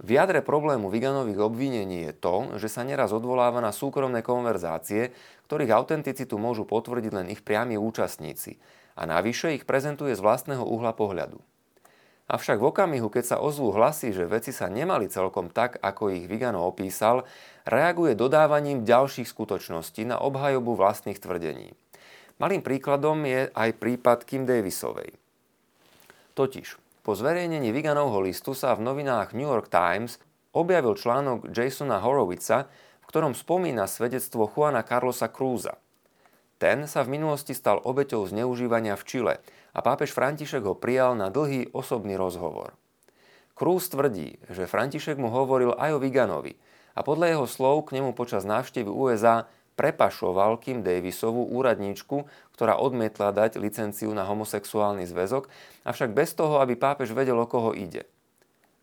V 0.00 0.16
jadre 0.16 0.40
problému 0.40 0.88
Viganových 0.88 1.44
obvinení 1.44 2.08
je 2.08 2.16
to, 2.16 2.56
že 2.56 2.72
sa 2.72 2.88
neraz 2.88 3.12
odvoláva 3.12 3.60
na 3.60 3.68
súkromné 3.68 4.24
konverzácie, 4.24 5.12
ktorých 5.44 5.76
autenticitu 5.76 6.40
môžu 6.40 6.64
potvrdiť 6.64 7.12
len 7.12 7.28
ich 7.28 7.44
priami 7.44 7.76
účastníci 7.76 8.56
a 8.96 9.04
navyše 9.04 9.52
ich 9.52 9.68
prezentuje 9.68 10.16
z 10.16 10.24
vlastného 10.24 10.64
uhla 10.64 10.96
pohľadu. 10.96 11.36
Avšak 12.32 12.62
v 12.62 12.68
okamihu, 12.72 13.12
keď 13.12 13.24
sa 13.26 13.36
ozvú 13.42 13.76
hlasy, 13.76 14.16
že 14.16 14.24
veci 14.24 14.56
sa 14.56 14.72
nemali 14.72 15.10
celkom 15.10 15.52
tak, 15.52 15.76
ako 15.82 16.14
ich 16.14 16.30
Vigano 16.30 16.64
opísal, 16.64 17.28
reaguje 17.68 18.16
dodávaním 18.16 18.86
ďalších 18.86 19.28
skutočností 19.28 20.08
na 20.08 20.16
obhajobu 20.16 20.80
vlastných 20.80 21.20
tvrdení. 21.20 21.76
Malým 22.40 22.64
príkladom 22.64 23.20
je 23.26 23.52
aj 23.52 23.70
prípad 23.76 24.24
Kim 24.24 24.48
Davisovej. 24.48 25.12
Totiž, 26.38 26.89
po 27.10 27.18
zverejnení 27.18 27.74
Viganovho 27.74 28.22
listu 28.22 28.54
sa 28.54 28.70
v 28.78 28.86
novinách 28.86 29.34
New 29.34 29.50
York 29.50 29.66
Times 29.66 30.22
objavil 30.54 30.94
článok 30.94 31.50
Jasona 31.50 31.98
Horowica, 31.98 32.70
v 33.02 33.04
ktorom 33.10 33.34
spomína 33.34 33.90
svedectvo 33.90 34.46
Juana 34.46 34.86
Carlosa 34.86 35.26
Crúza. 35.26 35.74
Ten 36.62 36.86
sa 36.86 37.02
v 37.02 37.18
minulosti 37.18 37.50
stal 37.50 37.82
obeťou 37.82 38.30
zneužívania 38.30 38.94
v 38.94 39.02
Čile– 39.02 39.34
a 39.74 39.78
pápež 39.82 40.10
František 40.10 40.62
ho 40.66 40.74
prijal 40.74 41.14
na 41.14 41.30
dlhý 41.30 41.70
osobný 41.70 42.18
rozhovor. 42.18 42.74
Krús 43.54 43.90
tvrdí, 43.92 44.40
že 44.50 44.70
František 44.70 45.20
mu 45.20 45.30
hovoril 45.30 45.76
aj 45.76 45.98
o 45.98 46.02
Viganovi 46.02 46.56
a 46.96 47.04
podľa 47.06 47.26
jeho 47.34 47.46
slov 47.46 47.90
k 47.90 48.00
nemu 48.00 48.16
počas 48.16 48.42
návštevy 48.48 48.88
USA 48.88 49.46
prepašoval 49.74 50.58
Kim 50.58 50.80
Davisovú 50.86 51.46
úradníčku, 51.50 52.26
ktorá 52.54 52.78
odmietla 52.78 53.34
dať 53.34 53.58
licenciu 53.58 54.10
na 54.14 54.26
homosexuálny 54.26 55.06
zväzok, 55.08 55.50
avšak 55.84 56.10
bez 56.14 56.34
toho, 56.34 56.60
aby 56.62 56.76
pápež 56.76 57.14
vedel, 57.16 57.38
o 57.38 57.46
koho 57.46 57.74
ide. 57.74 58.06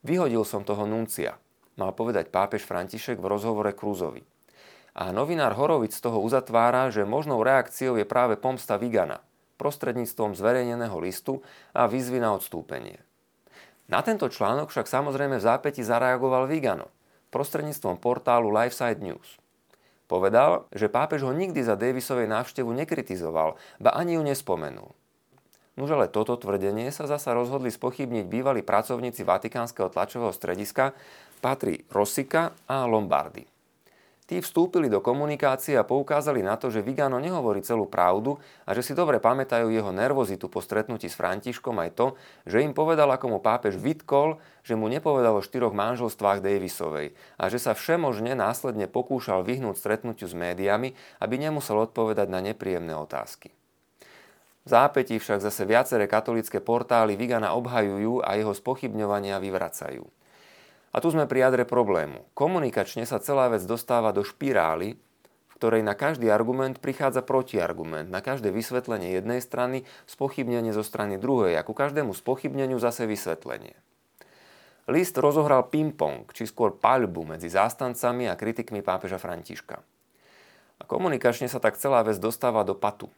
Vyhodil 0.01 0.45
som 0.47 0.63
toho 0.63 0.87
nuncia, 0.87 1.35
mal 1.75 1.91
povedať 1.91 2.31
pápež 2.31 2.63
František 2.63 3.19
v 3.19 3.29
rozhovore 3.29 3.71
Krúzovi. 3.75 4.23
A 4.97 5.13
novinár 5.13 5.53
Horovic 5.53 5.93
z 5.93 6.01
toho 6.01 6.17
uzatvára, 6.21 6.89
že 6.89 7.05
možnou 7.05 7.45
reakciou 7.45 8.01
je 8.01 8.05
práve 8.07 8.33
pomsta 8.33 8.81
Vigana 8.81 9.21
prostredníctvom 9.57 10.37
zverejneného 10.37 10.97
listu 11.01 11.41
a 11.73 11.89
výzvy 11.89 12.21
na 12.21 12.37
odstúpenie. 12.37 13.01
Na 13.89 14.05
tento 14.05 14.29
článok 14.29 14.69
však 14.69 14.85
samozrejme 14.85 15.41
v 15.41 15.45
zápäti 15.45 15.81
zareagoval 15.81 16.45
Vigano 16.45 16.93
prostredníctvom 17.33 17.99
portálu 17.99 18.47
Lifeside 18.53 19.03
News. 19.03 19.41
Povedal, 20.07 20.71
že 20.71 20.87
pápež 20.87 21.27
ho 21.27 21.35
nikdy 21.35 21.59
za 21.67 21.75
Davisovej 21.75 22.31
návštevu 22.31 22.71
nekritizoval, 22.71 23.59
ba 23.83 23.91
ani 23.91 24.15
ju 24.15 24.23
nespomenul. 24.23 24.95
Nuž 25.77 25.93
ale 25.93 26.09
toto 26.09 26.33
tvrdenie 26.39 26.89
sa 26.89 27.05
zasa 27.05 27.37
rozhodli 27.37 27.69
spochybniť 27.69 28.25
bývalí 28.25 28.65
pracovníci 28.65 29.21
Vatikánskeho 29.21 29.93
tlačového 29.93 30.33
strediska 30.33 30.97
patrí 31.37 31.85
Rosika 31.93 32.55
a 32.65 32.89
Lombardy. 32.89 33.56
Tí 34.27 34.43
vstúpili 34.43 34.91
do 34.91 34.99
komunikácie 34.99 35.79
a 35.79 35.87
poukázali 35.87 36.43
na 36.43 36.59
to, 36.59 36.67
že 36.67 36.83
Vigano 36.83 37.15
nehovorí 37.15 37.63
celú 37.63 37.87
pravdu 37.87 38.35
a 38.67 38.75
že 38.75 38.83
si 38.83 38.91
dobre 38.91 39.23
pamätajú 39.23 39.71
jeho 39.71 39.95
nervozitu 39.95 40.51
po 40.51 40.59
stretnutí 40.59 41.07
s 41.07 41.15
Františkom 41.15 41.79
aj 41.79 41.95
to, 41.95 42.07
že 42.43 42.59
im 42.59 42.75
povedal, 42.75 43.07
ako 43.07 43.31
mu 43.31 43.39
pápež 43.39 43.79
vytkol, 43.79 44.35
že 44.67 44.75
mu 44.75 44.91
nepovedal 44.91 45.39
o 45.39 45.45
štyroch 45.45 45.71
manželstvách 45.71 46.43
Davisovej 46.43 47.15
a 47.39 47.47
že 47.47 47.55
sa 47.55 47.71
všemožne 47.71 48.35
následne 48.35 48.91
pokúšal 48.91 49.47
vyhnúť 49.47 49.79
stretnutiu 49.79 50.27
s 50.27 50.35
médiami, 50.35 50.91
aby 51.23 51.35
nemusel 51.39 51.79
odpovedať 51.87 52.27
na 52.27 52.43
nepríjemné 52.43 52.99
otázky. 52.99 53.55
V 54.67 54.75
zápätí 54.75 55.23
však 55.23 55.39
zase 55.39 55.63
viaceré 55.63 56.03
katolické 56.11 56.59
portály 56.59 57.15
Vigana 57.15 57.55
obhajujú 57.55 58.27
a 58.27 58.35
jeho 58.35 58.51
spochybňovania 58.51 59.39
vyvracajú. 59.39 60.16
A 60.97 61.03
tu 61.03 61.13
sme 61.13 61.29
pri 61.29 61.45
jadre 61.45 61.61
problému. 61.61 62.25
Komunikačne 62.33 63.05
sa 63.05 63.21
celá 63.21 63.53
vec 63.53 63.61
dostáva 63.69 64.09
do 64.09 64.25
špirály, 64.25 64.97
v 64.97 65.53
ktorej 65.53 65.85
na 65.85 65.93
každý 65.93 66.33
argument 66.33 66.81
prichádza 66.81 67.21
protiargument, 67.21 68.09
na 68.09 68.17
každé 68.17 68.49
vysvetlenie 68.49 69.13
jednej 69.13 69.37
strany 69.37 69.85
spochybnenie 70.09 70.73
zo 70.73 70.81
strany 70.81 71.21
druhej 71.21 71.53
a 71.53 71.61
ku 71.61 71.77
každému 71.77 72.17
spochybneniu 72.17 72.81
zase 72.81 73.05
vysvetlenie. 73.05 73.77
List 74.89 75.13
rozohral 75.21 75.69
ping-pong, 75.69 76.33
či 76.33 76.49
skôr 76.49 76.73
paľbu 76.73 77.37
medzi 77.37 77.53
zástancami 77.53 78.25
a 78.25 78.33
kritikmi 78.33 78.81
pápeža 78.81 79.21
Františka. 79.21 79.77
A 80.81 80.83
komunikačne 80.89 81.45
sa 81.45 81.61
tak 81.61 81.77
celá 81.77 82.01
vec 82.01 82.17
dostáva 82.17 82.65
do 82.65 82.73
patu. 82.73 83.13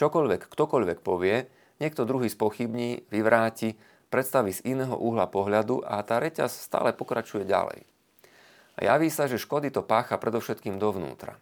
Čokoľvek 0.00 0.48
ktokoľvek 0.48 1.04
povie, 1.04 1.44
niekto 1.76 2.08
druhý 2.08 2.32
spochybní, 2.32 3.04
vyvráti, 3.12 3.76
predstaví 4.10 4.50
z 4.50 4.66
iného 4.66 4.98
uhla 4.98 5.30
pohľadu 5.30 5.86
a 5.86 6.02
tá 6.02 6.18
reťaz 6.18 6.50
stále 6.50 6.90
pokračuje 6.92 7.46
ďalej. 7.46 7.86
A 8.76 8.80
javí 8.84 9.08
sa, 9.08 9.30
že 9.30 9.38
škody 9.38 9.70
to 9.70 9.86
pácha 9.86 10.18
predovšetkým 10.18 10.76
dovnútra. 10.76 11.38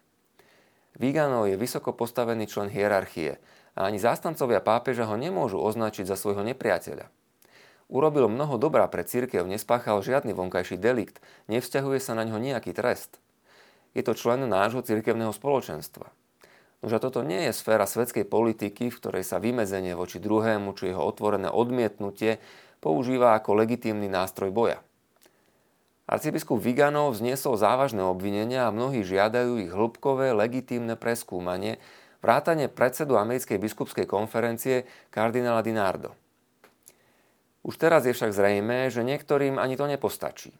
Vigano 0.97 1.49
je 1.49 1.57
vysoko 1.57 1.93
postavený 1.93 2.45
člen 2.45 2.69
hierarchie 2.69 3.41
a 3.73 3.89
ani 3.89 3.97
zástancovia 4.01 4.61
pápeža 4.61 5.07
ho 5.09 5.15
nemôžu 5.17 5.57
označiť 5.57 6.05
za 6.05 6.19
svojho 6.19 6.43
nepriateľa. 6.43 7.09
Urobil 7.89 8.29
mnoho 8.29 8.61
dobrá 8.61 8.85
pre 8.85 9.01
církev, 9.01 9.49
nespáchal 9.49 10.05
žiadny 10.05 10.37
vonkajší 10.37 10.77
delikt, 10.77 11.23
nevzťahuje 11.49 11.97
sa 11.97 12.13
na 12.13 12.21
ňo 12.21 12.37
nejaký 12.37 12.69
trest. 12.75 13.17
Je 13.97 14.05
to 14.05 14.13
člen 14.13 14.45
nášho 14.45 14.85
cirkevného 14.85 15.33
spoločenstva. 15.33 16.13
Nože 16.79 16.97
toto 17.03 17.19
nie 17.27 17.49
je 17.49 17.51
sféra 17.51 17.83
svetskej 17.83 18.23
politiky, 18.23 18.87
v 18.87 18.99
ktorej 18.99 19.27
sa 19.27 19.43
vymedzenie 19.43 19.91
voči 19.99 20.23
druhému 20.23 20.71
či 20.79 20.95
jeho 20.95 21.03
otvorené 21.03 21.51
odmietnutie 21.51 22.39
používa 22.79 23.35
ako 23.35 23.59
legitímny 23.59 24.07
nástroj 24.07 24.55
boja. 24.55 24.79
Arcibiskup 26.09 26.57
Viganov 26.57 27.13
vzniesol 27.13 27.59
závažné 27.59 28.01
obvinenia 28.01 28.65
a 28.65 28.73
mnohí 28.73 29.05
žiadajú 29.05 29.61
ich 29.61 29.69
hĺbkové, 29.69 30.33
legitímne 30.33 30.97
preskúmanie, 30.97 31.77
vrátane 32.23 32.65
predsedu 32.71 33.19
americkej 33.19 33.61
biskupskej 33.61 34.09
konferencie 34.09 34.89
kardinála 35.13 35.61
Dinardo. 35.61 36.15
Už 37.61 37.75
teraz 37.75 38.07
je 38.07 38.15
však 38.15 38.31
zrejme, 38.31 38.87
že 38.87 39.03
niektorým 39.03 39.59
ani 39.59 39.75
to 39.75 39.85
nepostačí. 39.85 40.55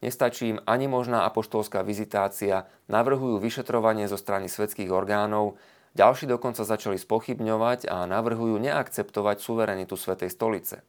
Nestačí 0.00 0.56
im 0.56 0.58
ani 0.64 0.88
možná 0.88 1.28
apoštolská 1.28 1.84
vizitácia, 1.84 2.64
navrhujú 2.88 3.36
vyšetrovanie 3.36 4.08
zo 4.08 4.16
strany 4.16 4.48
svetských 4.48 4.88
orgánov, 4.88 5.60
ďalší 5.92 6.24
dokonca 6.24 6.64
začali 6.64 6.96
spochybňovať 6.96 7.84
a 7.84 8.08
navrhujú 8.08 8.56
neakceptovať 8.56 9.36
suverenitu 9.44 10.00
Svetej 10.00 10.32
stolice. 10.32 10.80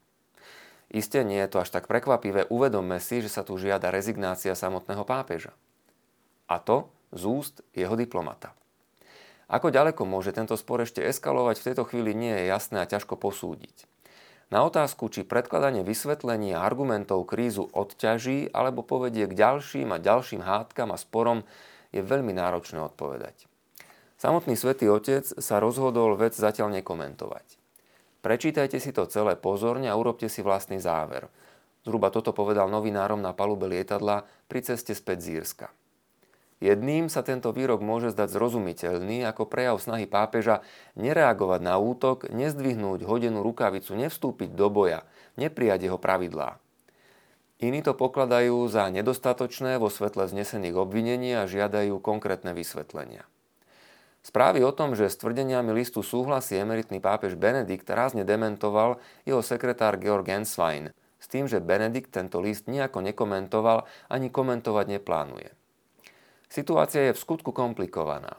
Isté 0.92 1.24
nie 1.24 1.40
je 1.44 1.52
to 1.52 1.64
až 1.64 1.72
tak 1.72 1.92
prekvapivé, 1.92 2.48
uvedomme 2.52 3.00
si, 3.04 3.24
že 3.24 3.32
sa 3.32 3.44
tu 3.44 3.56
žiada 3.60 3.92
rezignácia 3.92 4.56
samotného 4.56 5.04
pápeža. 5.04 5.56
A 6.48 6.60
to 6.60 6.92
z 7.12 7.24
úst 7.28 7.56
jeho 7.76 7.96
diplomata. 8.00 8.56
Ako 9.52 9.68
ďaleko 9.68 10.08
môže 10.08 10.32
tento 10.32 10.56
spor 10.56 10.88
ešte 10.88 11.04
eskalovať, 11.04 11.60
v 11.60 11.68
tejto 11.68 11.84
chvíli 11.84 12.16
nie 12.16 12.32
je 12.32 12.48
jasné 12.48 12.80
a 12.80 12.88
ťažko 12.88 13.20
posúdiť. 13.20 13.91
Na 14.52 14.68
otázku, 14.68 15.08
či 15.08 15.24
predkladanie 15.24 15.88
vysvetlení 15.88 16.52
a 16.52 16.68
argumentov 16.68 17.24
krízu 17.24 17.72
odťaží 17.72 18.52
alebo 18.52 18.84
povedie 18.84 19.24
k 19.32 19.34
ďalším 19.34 19.96
a 19.96 20.04
ďalším 20.04 20.44
hádkam 20.44 20.92
a 20.92 21.00
sporom, 21.00 21.48
je 21.96 22.04
veľmi 22.04 22.36
náročné 22.36 22.84
odpovedať. 22.84 23.48
Samotný 24.20 24.60
svätý 24.60 24.92
Otec 24.92 25.24
sa 25.24 25.64
rozhodol 25.64 26.20
vec 26.20 26.36
zatiaľ 26.36 26.72
nekomentovať. 26.80 27.58
Prečítajte 28.22 28.78
si 28.78 28.94
to 28.94 29.10
celé 29.10 29.40
pozorne 29.40 29.90
a 29.90 29.98
urobte 29.98 30.30
si 30.30 30.46
vlastný 30.46 30.78
záver. 30.78 31.26
Zhruba 31.82 32.14
toto 32.14 32.36
povedal 32.36 32.70
novinárom 32.70 33.18
na 33.18 33.34
palube 33.34 33.66
lietadla 33.66 34.28
pri 34.46 34.60
ceste 34.62 34.94
späť 34.94 35.26
z 35.26 35.28
Írska. 35.42 35.68
Jedným 36.62 37.10
sa 37.10 37.26
tento 37.26 37.50
výrok 37.50 37.82
môže 37.82 38.14
zdať 38.14 38.38
zrozumiteľný 38.38 39.26
ako 39.26 39.50
prejav 39.50 39.82
snahy 39.82 40.06
pápeža 40.06 40.62
nereagovať 40.94 41.58
na 41.66 41.82
útok, 41.82 42.30
nezdvihnúť 42.30 43.02
hodenú 43.02 43.42
rukavicu, 43.42 43.98
nevstúpiť 43.98 44.54
do 44.54 44.70
boja, 44.70 45.02
neprijať 45.42 45.90
jeho 45.90 45.98
pravidlá. 45.98 46.62
Iní 47.62 47.82
to 47.82 47.98
pokladajú 47.98 48.62
za 48.70 48.94
nedostatočné 48.94 49.82
vo 49.82 49.90
svetle 49.90 50.30
znesených 50.30 50.78
obvinení 50.78 51.34
a 51.34 51.50
žiadajú 51.50 51.98
konkrétne 51.98 52.54
vysvetlenia. 52.54 53.26
Správy 54.22 54.62
o 54.62 54.70
tom, 54.70 54.94
že 54.94 55.10
s 55.10 55.18
tvrdeniami 55.18 55.74
listu 55.74 56.06
súhlasí 56.06 56.54
emeritný 56.54 57.02
pápež 57.02 57.34
Benedikt 57.34 57.90
rázne 57.90 58.22
dementoval 58.22 59.02
jeho 59.26 59.42
sekretár 59.42 59.98
Georg 59.98 60.30
Genswein 60.30 60.94
s 61.18 61.26
tým, 61.26 61.50
že 61.50 61.58
Benedikt 61.58 62.14
tento 62.14 62.38
list 62.38 62.70
nejako 62.70 63.02
nekomentoval 63.02 63.90
ani 64.14 64.30
komentovať 64.30 64.86
neplánuje. 64.98 65.61
Situácia 66.52 67.08
je 67.08 67.16
v 67.16 67.22
skutku 67.24 67.56
komplikovaná. 67.56 68.36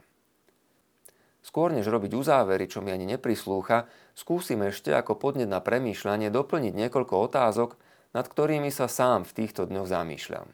Skôr 1.41 1.73
než 1.73 1.89
robiť 1.89 2.13
uzávery, 2.13 2.69
čo 2.69 2.85
mi 2.85 2.93
ani 2.93 3.09
neprislúcha, 3.09 3.89
skúsim 4.13 4.61
ešte 4.69 4.93
ako 4.93 5.17
podnet 5.17 5.49
na 5.49 5.65
premýšľanie 5.65 6.29
doplniť 6.29 6.77
niekoľko 6.77 7.15
otázok, 7.33 7.81
nad 8.13 8.29
ktorými 8.29 8.69
sa 8.69 8.85
sám 8.85 9.25
v 9.25 9.33
týchto 9.43 9.65
dňoch 9.65 9.89
zamýšľam. 9.89 10.53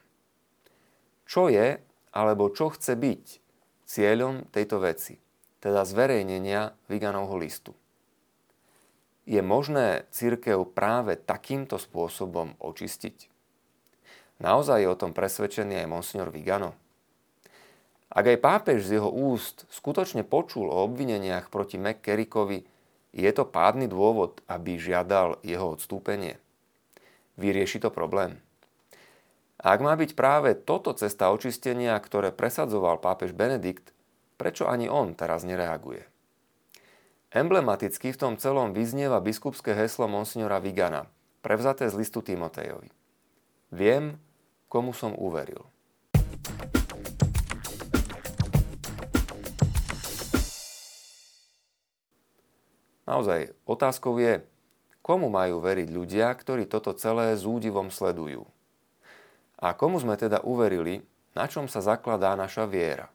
Čo 1.27 1.51
je, 1.51 1.83
alebo 2.15 2.49
čo 2.55 2.71
chce 2.71 2.95
byť 2.95 3.25
cieľom 3.85 4.47
tejto 4.55 4.79
veci, 4.79 5.19
teda 5.59 5.83
zverejnenia 5.83 6.79
Viganovho 6.87 7.37
listu. 7.43 7.75
Je 9.29 9.43
možné 9.43 10.07
církev 10.15 10.63
práve 10.73 11.19
takýmto 11.19 11.77
spôsobom 11.77 12.55
očistiť? 12.63 13.29
Naozaj 14.41 14.79
je 14.79 14.89
o 14.89 14.97
tom 14.97 15.11
presvedčený 15.11 15.85
aj 15.85 15.91
monsignor 15.91 16.31
Vigano? 16.31 16.88
Ak 18.09 18.25
aj 18.25 18.41
pápež 18.41 18.89
z 18.89 19.01
jeho 19.01 19.13
úst 19.13 19.69
skutočne 19.69 20.25
počul 20.25 20.73
o 20.73 20.89
obvineniach 20.89 21.53
proti 21.53 21.77
McCarrickovi, 21.77 22.65
je 23.13 23.31
to 23.33 23.45
pádny 23.45 23.85
dôvod, 23.89 24.41
aby 24.49 24.81
žiadal 24.81 25.41
jeho 25.45 25.77
odstúpenie? 25.77 26.41
Vyrieši 27.37 27.85
to 27.85 27.93
problém? 27.93 28.41
Ak 29.59 29.83
má 29.83 29.93
byť 29.99 30.15
práve 30.15 30.55
toto 30.55 30.95
cesta 30.95 31.35
očistenia, 31.35 31.99
ktoré 31.99 32.31
presadzoval 32.31 33.03
pápež 33.03 33.35
Benedikt, 33.35 33.91
prečo 34.39 34.71
ani 34.71 34.87
on 34.87 35.19
teraz 35.19 35.43
nereaguje? 35.43 36.07
Emblematicky 37.29 38.15
v 38.15 38.21
tom 38.21 38.35
celom 38.41 38.73
vyznieva 38.73 39.21
biskupské 39.21 39.77
heslo 39.77 40.09
monsignora 40.09 40.63
Vigana, 40.65 41.11
prevzaté 41.45 41.91
z 41.93 41.99
listu 42.01 42.25
Timotejovi. 42.25 42.89
Viem, 43.69 44.17
komu 44.73 44.97
som 44.97 45.13
uveril. 45.13 45.61
Naozaj, 53.09 53.57
otázkou 53.65 54.21
je, 54.21 54.45
komu 55.01 55.33
majú 55.33 55.65
veriť 55.65 55.89
ľudia, 55.89 56.29
ktorí 56.29 56.69
toto 56.69 56.93
celé 56.93 57.33
s 57.33 57.49
údivom 57.49 57.89
sledujú. 57.89 58.45
A 59.57 59.73
komu 59.73 59.97
sme 59.97 60.21
teda 60.21 60.45
uverili, 60.45 61.01
na 61.33 61.49
čom 61.49 61.73
sa 61.73 61.81
zakladá 61.81 62.37
naša 62.37 62.69
viera? 62.69 63.09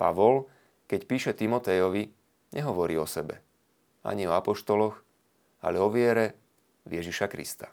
Pavol, 0.00 0.48
keď 0.88 1.00
píše 1.04 1.32
Timotejovi, 1.36 2.08
nehovorí 2.56 2.96
o 2.96 3.04
sebe, 3.04 3.44
ani 4.00 4.24
o 4.24 4.32
apoštoloch, 4.32 4.96
ale 5.60 5.76
o 5.76 5.92
viere 5.92 6.32
v 6.88 6.96
Ježiša 6.96 7.28
Krista. 7.28 7.68